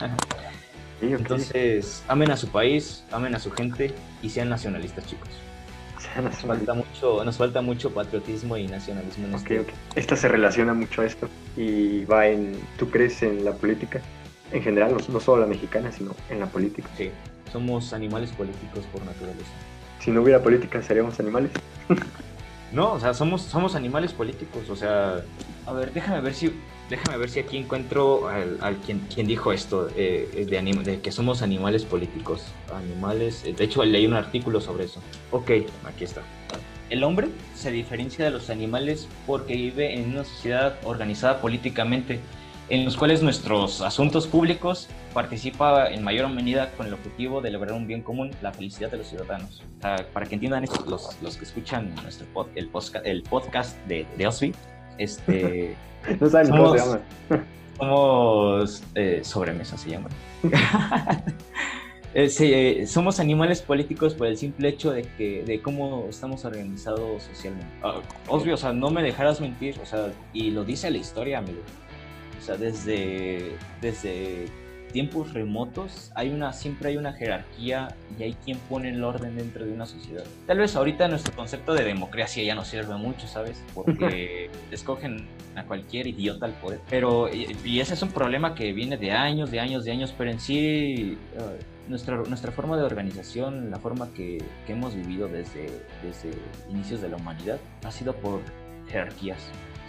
Entonces, 1.01 2.03
amen 2.09 2.31
a 2.31 2.37
su 2.37 2.49
país, 2.49 3.05
amen 3.13 3.35
a 3.35 3.39
su 3.39 3.51
gente 3.51 3.95
y 4.23 4.31
sean 4.31 4.49
nacionalistas, 4.49 5.07
chicos. 5.07 5.29
Nos 6.23 6.37
falta, 6.37 6.75
mucho, 6.75 7.25
nos 7.25 7.37
falta 7.37 7.61
mucho 7.61 7.95
patriotismo 7.95 8.57
y 8.57 8.67
nacionalismo 8.67 9.29
en 9.29 9.35
este. 9.35 9.67
Esta 9.95 10.17
se 10.17 10.29
relaciona 10.29 10.75
mucho 10.75 11.03
a 11.03 11.07
esto 11.07 11.29
y 11.57 12.05
va 12.07 12.27
en, 12.27 12.59
¿tú 12.77 12.91
crees 12.91 13.23
en 13.23 13.45
la 13.45 13.53
política? 13.53 14.01
En 14.51 14.63
general, 14.63 14.97
no, 15.09 15.21
solo 15.21 15.43
la 15.43 15.47
mexicana, 15.47 15.93
sino 15.93 16.17
en 16.29 16.41
la 16.41 16.47
política. 16.47 16.89
Sí, 16.97 17.11
somos 17.53 17.93
animales 17.93 18.31
políticos 18.31 18.85
por 18.93 19.05
naturaleza. 19.05 19.51
Si 20.01 20.11
no 20.11 20.23
hubiera 20.23 20.43
política, 20.43 20.83
¿seríamos 20.83 21.21
animales? 21.21 21.53
no, 22.73 22.95
o 22.95 23.01
sea, 23.01 23.15
somos, 23.15 23.43
somos 23.43 23.77
animales 23.77 24.13
políticos, 24.13 24.69
o 24.71 24.77
sea, 24.77 25.23
a 25.67 25.73
ver, 25.73 25.93
déjame 25.93 26.21
ver 26.21 26.35
si 26.35 26.53
Déjame 26.89 27.19
ver 27.19 27.29
si 27.29 27.41
aquí 27.41 27.59
encuentro 27.59 28.29
al, 28.29 28.77
quien, 28.79 29.01
quien, 29.15 29.27
dijo 29.27 29.53
esto, 29.53 29.89
eh, 29.95 30.47
de, 30.49 30.83
de, 30.83 31.01
que 31.01 31.13
somos 31.13 31.43
animales 31.43 31.85
políticos. 31.85 32.47
Animales, 32.75 33.45
eh, 33.45 33.53
de 33.53 33.65
hecho 33.65 33.85
leí 33.85 34.07
un 34.07 34.15
artículo 34.15 34.61
sobre 34.61 34.85
eso. 34.85 35.03
Ok, 35.31 35.51
aquí 35.85 36.05
está. 36.05 36.23
El 36.89 37.05
hombre 37.05 37.29
se 37.55 37.71
diferencia 37.71 38.25
de 38.25 38.31
los 38.31 38.49
animales 38.49 39.07
porque 39.27 39.55
vive 39.55 39.95
en 39.95 40.13
una 40.13 40.25
sociedad 40.25 40.79
organizada 40.85 41.43
políticamente, 41.43 42.21
en 42.71 42.87
los 42.87 42.97
cuales 42.97 43.23
nuestros 43.23 43.83
asuntos 43.83 44.27
públicos 44.27 44.89
participa 45.13 45.91
en 45.91 46.03
mayor 46.03 46.31
medida 46.31 46.73
con 46.73 46.87
el 46.87 46.95
objetivo 46.95 47.43
de 47.43 47.51
lograr 47.51 47.75
un 47.75 47.87
bien 47.87 48.03
común, 48.03 48.31
la 48.41 48.53
felicidad 48.53 48.91
de 48.91 48.97
los 48.97 49.09
ciudadanos. 49.09 49.63
para 49.81 50.25
que 50.27 50.35
entiendan 50.35 50.65
esto, 50.65 50.83
los, 50.89 51.21
los 51.21 51.37
que 51.37 51.45
escuchan 51.45 51.95
nuestro 52.03 52.27
el, 52.55 52.71
el 53.05 53.23
podcast 53.25 53.79
de, 53.87 54.07
de 54.17 54.27
Osby, 54.27 54.55
este... 54.99 55.77
no 56.21 56.29
saben 56.29 56.51
cómo 56.51 56.73
se 56.73 56.79
llama. 56.79 57.01
Somos 57.79 58.83
eh, 58.95 59.21
sobremesa, 59.23 59.77
se 59.79 59.91
llama. 59.91 60.09
Eh, 62.15 62.31
eh, 62.41 62.87
somos 62.87 63.21
animales 63.21 63.61
políticos 63.61 64.15
por 64.15 64.29
el 64.29 64.39
simple 64.39 64.71
hecho 64.71 64.91
de 64.91 65.03
que 65.03 65.45
de 65.45 65.61
cómo 65.61 66.07
estamos 66.09 66.45
organizados 66.45 67.23
socialmente. 67.25 67.67
Uh, 67.85 68.51
o 68.51 68.57
sea, 68.57 68.73
no 68.73 68.91
me 68.91 69.03
dejarás 69.03 69.43
mentir, 69.43 69.79
o 69.83 69.87
sea, 69.87 70.11
y 70.33 70.51
lo 70.51 70.65
dice 70.65 70.91
la 70.91 70.97
historia, 70.97 71.39
amigo. 71.39 71.61
O 72.41 72.43
sea, 72.43 72.57
desde, 72.57 73.53
desde 73.83 74.47
tiempos 74.93 75.33
remotos 75.33 76.11
hay 76.15 76.31
una, 76.31 76.53
siempre 76.53 76.91
hay 76.91 76.97
una 76.97 77.13
jerarquía 77.13 77.95
y 78.19 78.23
hay 78.23 78.35
quien 78.45 78.59
pone 78.59 78.91
el 78.91 79.03
orden 79.03 79.37
dentro 79.37 79.65
de 79.65 79.73
una 79.73 79.87
sociedad. 79.87 80.25
Tal 80.47 80.59
vez 80.59 80.75
ahorita 80.77 81.09
nuestro 81.09 81.35
concepto 81.35 81.75
de 81.75 81.85
democracia 81.85 82.43
ya 82.43 82.55
no 82.55 82.65
sirve 82.65 82.97
mucho, 82.97 83.27
¿sabes? 83.27 83.63
Porque 83.75 84.51
escogen 84.71 85.27
a 85.55 85.65
cualquier 85.65 86.07
idiota 86.07 86.47
al 86.47 86.53
poder. 86.53 86.81
Pero, 86.89 87.29
y, 87.33 87.81
ese 87.81 87.95
es 87.95 88.03
un 88.03 88.11
problema 88.11 88.55
que 88.55 88.73
viene 88.73 88.97
de 88.97 89.13
años, 89.13 89.51
de 89.51 89.61
años, 89.61 89.85
de 89.85 89.93
años, 89.93 90.15
pero 90.17 90.31
en 90.31 90.41
sí... 90.41 91.19
Uh, 91.37 91.79
nuestra, 91.89 92.17
nuestra 92.17 92.53
forma 92.53 92.77
de 92.77 92.83
organización, 92.83 93.71
la 93.71 93.79
forma 93.79 94.13
que, 94.13 94.45
que 94.67 94.75
hemos 94.75 94.95
vivido 94.95 95.27
desde, 95.27 95.71
desde 96.03 96.33
inicios 96.71 97.01
de 97.01 97.09
la 97.09 97.17
humanidad, 97.17 97.59
ha 97.83 97.91
sido 97.91 98.15
por 98.15 98.43
jerarquías 98.91 99.39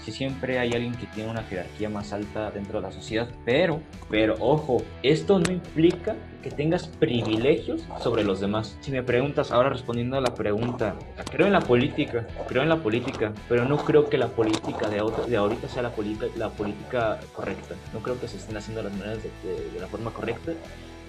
si 0.04 0.12
siempre 0.12 0.60
hay 0.60 0.74
alguien 0.74 0.94
que 0.96 1.06
tiene 1.08 1.30
una 1.30 1.44
jerarquía 1.44 1.90
más 1.90 2.14
alta 2.14 2.52
dentro 2.52 2.80
de 2.82 2.88
la 2.88 2.92
sociedad, 2.92 3.30
pero, 3.46 3.82
pero 4.10 4.36
ojo, 4.40 4.82
esto 5.04 5.40
no 5.40 5.52
implica 5.52 6.16
que 6.42 6.50
tengas 6.52 6.88
privilegios 6.88 7.84
sobre 8.02 8.24
los 8.24 8.40
demás. 8.40 8.78
Si 8.80 8.92
me 8.92 9.04
preguntas, 9.04 9.52
ahora 9.52 9.70
respondiendo 9.70 10.18
a 10.18 10.22
la 10.22 10.34
pregunta, 10.34 10.96
creo 11.30 11.48
en 11.48 11.54
la 11.54 11.60
política, 11.60 12.26
creo 12.48 12.64
en 12.64 12.70
la 12.70 12.78
política, 12.78 13.34
pero 13.50 13.66
no 13.66 13.78
creo 13.78 14.10
que 14.10 14.18
la 14.18 14.30
política 14.30 14.88
de, 14.90 15.04
de 15.28 15.38
ahorita 15.38 15.68
sea 15.68 15.84
la, 15.84 15.92
la 16.38 16.50
política 16.50 17.20
correcta. 17.34 17.76
No 17.94 18.00
creo 18.00 18.20
que 18.20 18.28
se 18.28 18.38
estén 18.38 18.56
haciendo 18.56 18.82
las 18.84 18.94
maneras 18.94 19.20
de, 19.22 19.72
de 19.72 19.80
la 19.80 19.88
forma 19.88 20.12
correcta 20.12 20.54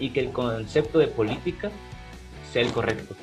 y 0.00 0.11
que 0.11 0.20
el 0.20 0.33
concepto 0.33 0.98
de 0.98 1.07
política 1.07 1.70
sea 2.53 2.62
el 2.62 2.72
correcto. 2.72 3.14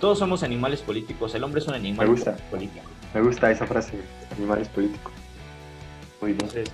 Todos 0.00 0.18
somos 0.18 0.42
animales 0.42 0.80
políticos, 0.82 1.34
el 1.34 1.42
hombre 1.44 1.60
es 1.60 1.66
un 1.66 1.74
animal 1.74 2.08
político. 2.50 2.84
Me 3.14 3.20
gusta 3.22 3.50
esa 3.50 3.66
frase, 3.66 3.94
animales 4.36 4.68
políticos. 4.68 5.12
Muy 6.20 6.32
bien. 6.32 6.44
Entonces, 6.44 6.70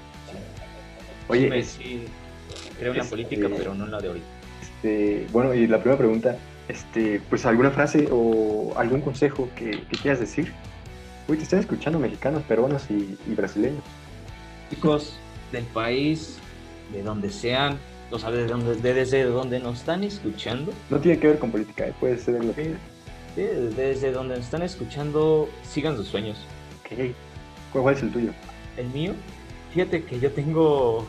Oye, 1.29 1.65
sí, 1.65 2.05
creo 2.79 2.93
en 2.93 2.99
la 2.99 3.05
política, 3.05 3.49
pero 3.57 3.75
no 3.75 3.85
en 3.85 3.91
la 3.91 4.01
de 4.01 4.09
ahorita. 4.09 4.27
Este, 4.61 5.27
bueno, 5.33 5.55
y 5.55 5.67
la 5.67 5.79
primera 5.79 5.99
pregunta, 5.99 6.37
este, 6.69 7.21
pues 7.31 7.47
alguna 7.47 7.71
frase 7.71 8.09
o 8.11 8.75
algún 8.77 9.01
consejo 9.01 9.49
que, 9.57 9.83
quieras 10.03 10.21
decir. 10.21 10.53
Uy, 11.27 11.39
te 11.39 11.45
están 11.45 11.61
escuchando 11.61 11.99
mexicanos, 11.99 12.43
peruanos 12.43 12.85
y, 12.91 13.17
brasileños. 13.35 13.83
Chicos 14.69 15.19
del 15.53 15.65
país, 15.65 16.39
de 16.93 17.03
donde 17.03 17.31
sean, 17.31 17.79
o 18.11 18.19
sea, 18.19 18.31
desde 18.31 18.49
donde, 18.49 18.75
desde 18.77 19.25
donde 19.25 19.59
nos 19.61 19.79
están 19.79 20.05
escuchando. 20.05 20.73
No 20.91 20.99
tiene 20.99 21.19
que 21.19 21.29
ver 21.29 21.39
con 21.39 21.51
política, 21.51 21.87
¿eh? 21.87 21.95
puede 21.99 22.19
ser 22.19 22.45
lo 22.45 22.55
que 22.55 22.75
desde 23.37 24.13
donde 24.13 24.37
nos 24.37 24.45
están 24.45 24.63
escuchando, 24.63 25.49
sigan 25.63 25.97
sus 25.97 26.07
sueños. 26.09 26.39
¿Cuál 27.73 27.95
es 27.95 28.03
el 28.03 28.13
tuyo? 28.13 28.31
El 28.77 28.87
mío, 28.89 29.13
fíjate 29.73 30.05
que 30.05 30.21
yo 30.21 30.31
tengo. 30.31 31.07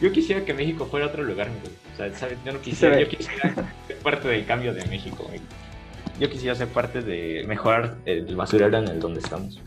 Yo 0.00 0.12
quisiera 0.12 0.44
que 0.44 0.54
México 0.54 0.86
fuera 0.86 1.06
otro 1.06 1.22
lugar, 1.22 1.48
O 1.94 1.96
sea, 1.96 2.12
¿sabes? 2.14 2.38
Yo 2.44 2.52
no 2.52 2.60
quisiera, 2.60 3.00
yo 3.00 3.08
quisiera 3.08 3.54
ser 3.86 3.98
parte 3.98 4.28
del 4.28 4.44
cambio 4.46 4.74
de 4.74 4.84
México, 4.86 5.28
Yo 6.18 6.30
quisiera 6.30 6.54
ser 6.54 6.68
parte 6.68 7.02
de 7.02 7.44
mejorar 7.46 7.96
el 8.04 8.34
basurero 8.36 8.78
en 8.78 8.88
el 8.88 9.00
donde 9.00 9.20
estamos. 9.20 9.60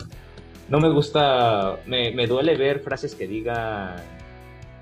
No 0.68 0.80
me 0.80 0.90
gusta, 0.90 1.78
me, 1.86 2.12
me 2.12 2.28
duele 2.28 2.58
ver 2.58 2.80
frases 2.80 3.16
que 3.16 3.28
digan. 3.28 3.96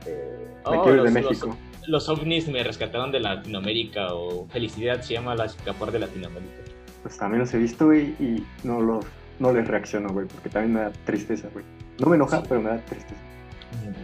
Eh, 0.06 0.48
oh, 0.64 0.90
los, 0.90 1.06
de 1.06 1.22
México. 1.22 1.58
Los, 1.88 2.10
ovnis 2.10 2.48
me 2.48 2.64
rescataron 2.64 3.12
de 3.12 3.20
Latinoamérica 3.20 4.14
o 4.14 4.48
felicidad 4.48 5.02
se 5.02 5.14
llama 5.14 5.36
la 5.36 5.46
escapar 5.46 5.92
de 5.92 6.00
Latinoamérica 6.00 6.73
pues 7.04 7.18
también 7.18 7.42
los 7.42 7.54
he 7.54 7.58
visto, 7.58 7.86
güey, 7.86 8.16
y 8.20 8.44
no, 8.64 8.82
los, 8.82 9.06
no 9.40 9.54
les 9.54 9.68
reacciono, 9.68 10.10
güey, 10.10 10.26
porque 10.26 10.50
también 10.50 10.74
me 10.74 10.80
da 10.80 10.92
tristeza, 11.06 11.50
güey. 11.54 11.66
No 12.00 12.08
me 12.08 12.16
enoja, 12.16 12.42
pero 12.48 12.62
me 12.62 12.70
da 12.70 12.78
tristeza. 12.86 13.22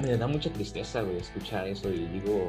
Me 0.02 0.18
da 0.18 0.28
mucha 0.28 0.52
tristeza, 0.52 1.02
güey, 1.02 1.18
escuchar 1.18 1.68
eso 1.68 1.90
y 1.90 2.06
digo... 2.08 2.46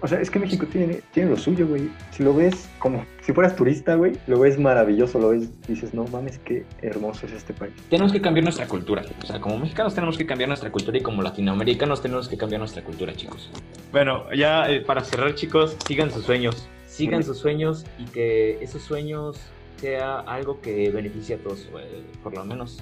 O 0.00 0.08
sea, 0.08 0.20
es 0.20 0.30
que 0.30 0.38
México 0.38 0.66
tiene, 0.66 1.00
tiene 1.12 1.30
lo 1.30 1.36
suyo, 1.36 1.66
güey. 1.66 1.88
Si 2.10 2.22
lo 2.22 2.34
ves 2.34 2.68
como 2.78 3.06
si 3.22 3.32
fueras 3.32 3.56
turista, 3.56 3.94
güey, 3.94 4.12
lo 4.26 4.38
ves 4.38 4.58
maravilloso, 4.58 5.18
lo 5.18 5.30
ves, 5.30 5.48
dices, 5.66 5.94
no 5.94 6.04
mames, 6.08 6.38
qué 6.40 6.66
hermoso 6.82 7.24
es 7.24 7.32
este 7.32 7.54
país. 7.54 7.72
Tenemos 7.88 8.12
que 8.12 8.20
cambiar 8.20 8.44
nuestra 8.44 8.66
cultura. 8.66 9.02
O 9.22 9.26
sea, 9.26 9.40
como 9.40 9.58
mexicanos 9.58 9.94
tenemos 9.94 10.18
que 10.18 10.26
cambiar 10.26 10.48
nuestra 10.48 10.70
cultura 10.70 10.98
y 10.98 11.00
como 11.00 11.22
latinoamericanos 11.22 12.02
tenemos 12.02 12.28
que 12.28 12.36
cambiar 12.36 12.58
nuestra 12.58 12.84
cultura, 12.84 13.14
chicos. 13.14 13.50
Bueno, 13.92 14.30
ya 14.34 14.68
eh, 14.68 14.82
para 14.82 15.02
cerrar, 15.02 15.34
chicos, 15.36 15.74
sigan 15.86 16.10
sus 16.10 16.24
sueños 16.24 16.68
sigan 16.94 17.24
sus 17.24 17.38
sueños 17.38 17.84
y 17.98 18.04
que 18.04 18.62
esos 18.62 18.82
sueños 18.82 19.40
sea 19.84 20.20
algo 20.20 20.62
que 20.62 20.90
beneficie 20.90 21.34
a 21.34 21.38
todos, 21.38 21.68
por 22.22 22.34
lo 22.34 22.42
menos 22.46 22.78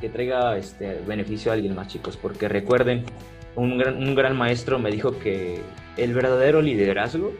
que 0.00 0.08
traiga 0.08 0.56
este 0.56 1.02
beneficio 1.06 1.52
a 1.52 1.54
alguien 1.54 1.74
más, 1.74 1.88
chicos, 1.88 2.16
porque 2.16 2.48
recuerden, 2.48 3.04
un 3.56 3.76
gran, 3.76 3.98
un 3.98 4.14
gran 4.14 4.38
maestro 4.38 4.78
me 4.78 4.90
dijo 4.90 5.18
que 5.18 5.60
el 5.98 6.14
verdadero 6.14 6.62
liderazgo 6.62 7.34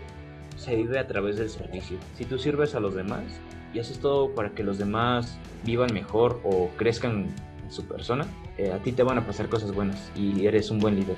se 0.56 0.76
vive 0.76 0.98
a 0.98 1.06
través 1.06 1.38
del 1.38 1.48
servicio. 1.48 1.96
Si 2.18 2.26
tú 2.26 2.38
sirves 2.38 2.74
a 2.74 2.80
los 2.80 2.94
demás 2.94 3.22
y 3.72 3.78
haces 3.78 4.00
todo 4.00 4.34
para 4.34 4.50
que 4.50 4.62
los 4.62 4.76
demás 4.76 5.38
vivan 5.64 5.94
mejor 5.94 6.38
o 6.44 6.68
crezcan 6.76 7.28
en 7.64 7.72
su 7.72 7.86
persona, 7.86 8.26
eh, 8.58 8.70
a 8.70 8.80
ti 8.80 8.92
te 8.92 9.02
van 9.02 9.16
a 9.16 9.26
pasar 9.26 9.48
cosas 9.48 9.72
buenas 9.72 10.12
y 10.14 10.44
eres 10.44 10.70
un 10.70 10.78
buen 10.78 10.96
líder. 10.96 11.16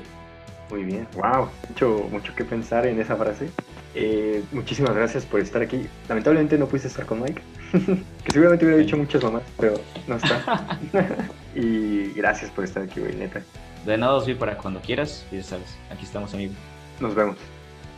Muy 0.71 0.85
bien, 0.85 1.09
wow, 1.17 1.49
mucho, 1.69 2.07
mucho 2.13 2.33
que 2.37 2.45
pensar 2.45 2.87
en 2.87 3.01
esa 3.01 3.17
frase. 3.17 3.49
Eh, 3.97 4.45
muchísimas 4.53 4.95
gracias 4.95 5.27
por 5.27 5.41
estar 5.41 5.61
aquí. 5.63 5.89
Lamentablemente 6.09 6.57
no 6.57 6.67
pudiste 6.67 6.87
estar 6.87 7.07
con 7.07 7.21
Mike, 7.21 7.43
que 8.25 8.31
seguramente 8.31 8.65
hubiera 8.65 8.83
dicho 8.83 8.97
muchas 8.97 9.23
mamás, 9.23 9.43
pero 9.59 9.81
no 10.07 10.17
está. 10.17 10.79
y 11.55 12.13
gracias 12.13 12.51
por 12.51 12.65
estar 12.65 12.83
aquí, 12.83 13.01
güey, 13.01 13.15
neta. 13.17 13.43
De 13.87 13.97
nada, 13.97 14.21
soy 14.21 14.35
para 14.35 14.57
cuando 14.57 14.81
quieras, 14.81 15.27
y 15.33 15.37
ya 15.37 15.43
sabes, 15.43 15.77
aquí 15.91 16.05
estamos, 16.05 16.35
amigos. 16.35 16.57
Nos 17.01 17.15
vemos. 17.15 17.37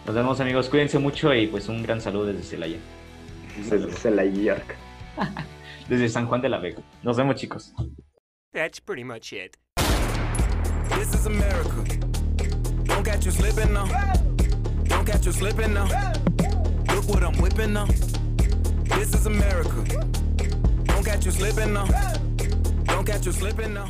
Nos 0.07 0.15
vemos, 0.15 0.41
amigos. 0.41 0.69
Cuídense 0.69 0.99
mucho 0.99 1.35
y 1.35 1.47
pues 1.47 1.69
un 1.69 1.83
gran 1.83 2.01
saludo 2.01 2.27
desde 2.27 2.43
Celaya. 2.43 2.79
Desde 3.57 3.91
Celaya. 3.93 4.63
desde 5.89 6.09
San 6.09 6.27
Juan 6.27 6.41
de 6.41 6.49
la 6.49 6.59
Vega. 6.59 6.81
Nos 7.03 7.17
vemos, 7.17 7.37
chicos. 7.37 7.75
That's 8.53 8.81
pretty 8.81 9.05
much 9.05 9.33
it. 9.33 9.57
This 10.91 11.15
is 11.15 11.27
America. 11.27 11.85
Don't 12.85 13.05
catch 13.05 13.25
you 13.25 13.33
slipping 13.33 13.73
now. 13.73 13.87
Don't 14.85 15.05
catch 15.05 15.27
you 15.27 15.33
slipping 15.33 15.75
now. 15.75 15.89
Look 16.95 17.09
what 17.09 17.23
I'm 17.23 17.37
whipping 17.41 17.73
now. 17.73 17.87
This 19.05 19.21
is 19.21 19.27
America. 19.27 19.85
Don't 20.85 21.05
catch 21.05 21.27
you 21.27 21.31
slipping 21.31 21.75
now. 21.75 21.85
Don't 22.85 23.05
catch 23.05 23.27
you 23.27 23.33
slipping 23.33 23.75
now. 23.75 23.87